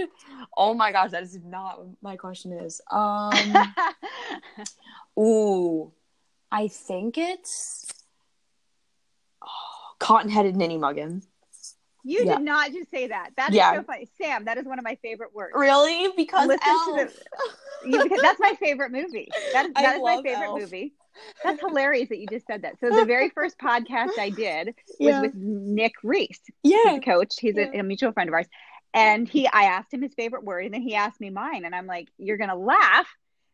[0.57, 2.81] Oh my gosh, that is not what my question is.
[2.89, 3.33] Um.
[5.19, 5.91] ooh,
[6.53, 7.93] I think it's
[10.01, 11.23] cotton-headed ninny muggin.
[12.03, 12.37] you Yeah.
[12.37, 13.31] did not just say that.
[13.37, 13.75] That is Yeah.
[13.77, 14.47] so funny, Sam.
[14.47, 15.53] That is one of my favorite words.
[15.55, 16.11] Really?
[16.17, 16.67] Because Listen
[16.99, 17.17] Elf.
[17.87, 19.29] You- because that's my favorite movie.
[19.53, 20.61] That is, that is my favorite Elf.
[20.61, 20.95] movie.
[21.45, 22.79] That's hilarious that you just said that.
[22.81, 25.21] So the very first podcast I did was yeah.
[25.21, 26.41] with Nick Reese.
[26.63, 26.95] He's yeah.
[26.95, 27.35] a coach.
[27.39, 28.47] He's a, a mutual friend of ours.
[28.95, 31.75] And he, I asked him his favorite word, and then he asked me mine, and
[31.75, 33.07] I'm like, "You're gonna laugh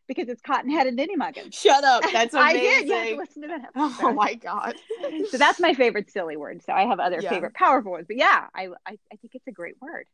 [0.07, 2.03] because it's cotton-headed ninny muggin." Shut up.
[2.13, 2.39] That's amazing.
[2.39, 2.87] I did.
[2.87, 3.69] You have to listen to that.
[3.75, 4.05] Oh episode.
[4.07, 4.75] Oh my god.
[5.29, 6.63] so that's my favorite silly word.
[6.63, 7.29] So I have other Yeah.
[7.29, 10.07] favorite powerful words, but yeah, I, I I think it's a great word.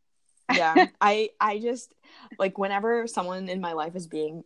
[0.54, 1.96] yeah i i just
[2.38, 4.44] like whenever someone in my life is being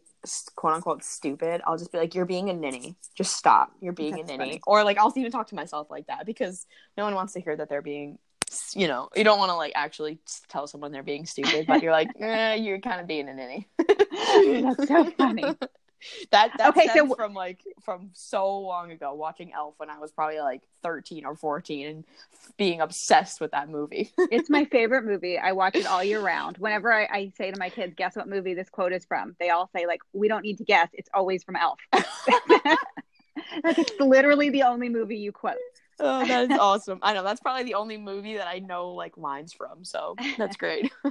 [0.56, 4.16] quote unquote stupid i'll just be like you're being a ninny just stop you're being
[4.16, 4.62] That's a ninny funny.
[4.68, 6.68] or like i'll even talk to myself like that because
[6.98, 8.20] no one wants to hear that they're being
[8.76, 11.92] you know you don't want to like actually tell someone they're being stupid but you're
[11.92, 15.44] like eh, you're kind of being a ninny That's so funny.
[16.32, 20.12] that that Okay, so from like from so long ago watching elf when i was
[20.12, 22.06] probably like 13 or 14 and
[22.56, 25.38] being obsessed with that movie It's my favorite movie.
[25.38, 26.58] I watch it all year round.
[26.58, 29.50] Whenever I, I say to my kids, "Guess what movie this quote is from?" They
[29.50, 30.90] all say, "Like we don't need to guess.
[30.94, 35.56] It's always from Elf." like it's literally the only movie you quote.
[36.00, 37.00] Oh, that is awesome.
[37.02, 40.58] I know that's probably the only movie that I know like lines from, so that's
[40.58, 40.92] great.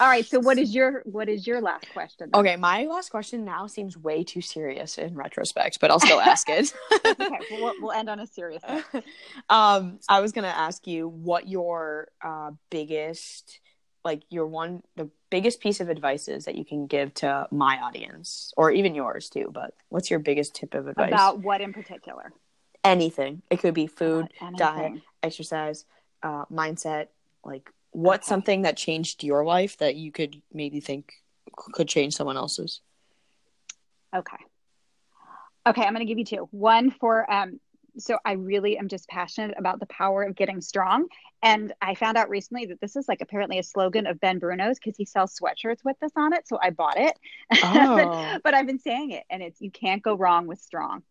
[0.00, 0.26] All right.
[0.26, 2.30] So what is your what is your last question?
[2.32, 2.40] then?
[2.40, 6.48] okay, my last question now seems way too serious in retrospect, but I'll still ask
[6.48, 6.72] it.
[7.06, 7.38] okay.
[7.50, 9.04] We'll, we'll end on a serious note.
[9.48, 13.60] um, I was gonna ask you what your uh, biggest,
[14.04, 17.78] like your one, the biggest piece of advice is that you can give to my
[17.78, 19.50] audience, or even yours too.
[19.52, 21.08] But what's your biggest tip of advice?
[21.08, 22.32] About what in particular?
[22.84, 23.42] Anything.
[23.50, 25.84] It could be food, diet, exercise,
[26.22, 27.08] uh, mindset.
[27.44, 28.34] Like, what's Okay.
[28.34, 31.14] something that changed your life that you could maybe think
[31.56, 32.80] could change someone else's?
[34.14, 34.36] Okay.
[35.66, 36.48] Okay, I'm going to give you two.
[36.50, 37.58] One for um,
[37.96, 41.06] so I really am just passionate about the power of getting strong.
[41.42, 44.78] And I found out recently that this is like apparently a slogan of Ben Bruno's
[44.78, 46.48] because he sells sweatshirts with this on it.
[46.48, 47.18] So I bought it.
[47.62, 47.94] Oh.
[47.94, 51.02] but, but I've been saying it, and it's you can't go wrong with strong.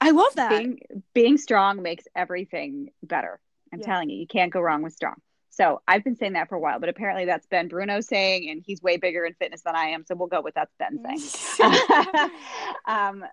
[0.00, 0.50] I love that.
[0.50, 0.80] Being,
[1.14, 3.40] being strong makes everything better.
[3.72, 3.86] I'm yeah.
[3.86, 5.16] telling you, you can't go wrong with strong.
[5.50, 8.62] So I've been saying that for a while, but apparently that's Ben Bruno saying, and
[8.64, 10.04] he's way bigger in fitness than I am.
[10.06, 11.60] So we'll go with that's Ben saying.
[12.86, 13.24] um,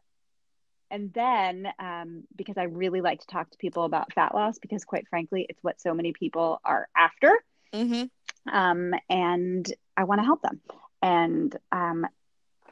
[0.90, 4.84] and then um, because I really like to talk to people about fat loss, because
[4.84, 7.32] quite frankly, it's what so many people are after.
[7.74, 8.54] Mm-hmm.
[8.54, 10.62] Um, and I want to help them
[11.02, 12.08] and um,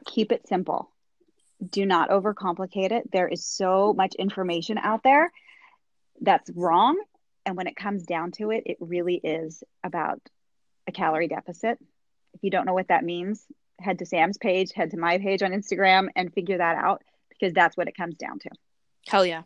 [0.04, 0.90] keep it simple.
[1.68, 3.10] Do not overcomplicate it.
[3.10, 5.32] There is so much information out there
[6.20, 6.98] that's wrong
[7.46, 10.20] and when it comes down to it, it really is about
[10.88, 11.78] a calorie deficit.
[12.34, 13.46] If you don't know what that means,
[13.78, 17.54] head to Sam's page, head to my page on Instagram, and figure that out because
[17.54, 18.50] that's what it comes down to.
[19.06, 19.42] Hell yeah.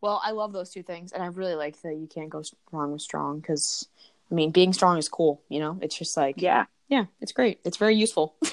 [0.00, 1.10] Well, I love those two things.
[1.10, 3.88] And I really like that you can't go wrong with strong because,
[4.30, 5.42] I mean, being strong is cool.
[5.48, 7.58] You know, it's just like, yeah, yeah, it's great.
[7.64, 8.36] It's very useful.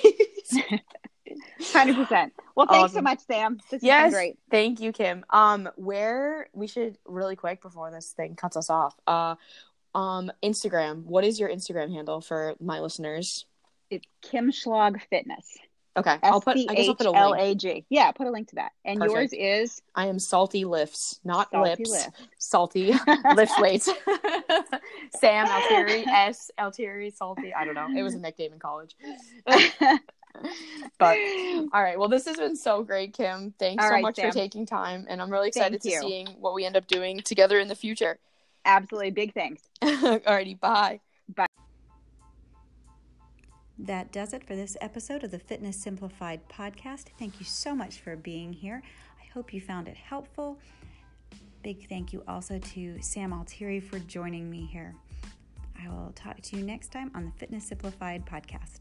[1.72, 2.34] Hundred percent.
[2.55, 2.95] Well, thanks awesome.
[2.95, 3.59] so much, Sam.
[3.70, 4.38] This yes, great.
[4.49, 5.26] Thank you, Kim.
[5.30, 8.95] Um, where we should really quick before this thing cuts us off.
[9.05, 9.36] Uh,
[9.93, 11.03] um, Instagram.
[11.03, 13.45] What is your Instagram handle for my listeners?
[13.89, 15.57] It's Kim Schlag Fitness.
[15.97, 16.57] Okay, I'll put.
[16.57, 17.86] I guess I'll put a link.
[17.89, 18.74] Yeah, put a link to that.
[18.84, 19.34] And Perfect.
[19.34, 19.82] yours is.
[19.95, 21.89] I am salty lifts, not salty lips.
[21.89, 22.09] Lift.
[22.38, 22.93] Salty
[23.36, 23.89] lift weights.
[25.20, 27.53] Sam Altieri S Altieri salty.
[27.53, 27.88] I don't know.
[27.97, 28.95] It was a nickname in college.
[30.98, 31.18] but
[31.74, 31.98] all right.
[31.98, 33.54] Well, this has been so great, Kim.
[33.60, 34.32] Thanks all so right, much Sam.
[34.32, 37.60] for taking time, and I'm really excited to seeing what we end up doing together
[37.60, 38.18] in the future.
[38.66, 39.62] Absolutely, big thanks.
[39.82, 41.00] Alrighty, bye.
[41.36, 41.48] Bye.
[43.78, 47.08] That does it for this episode of the Fitness Simplified podcast.
[47.20, 48.82] Thank you so much for being here.
[49.22, 50.58] I hope you found it helpful.
[51.62, 54.96] Big thank you also to Sam Altieri for joining me here.
[55.84, 58.80] I will talk to you next time on the Fitness Simplified podcast.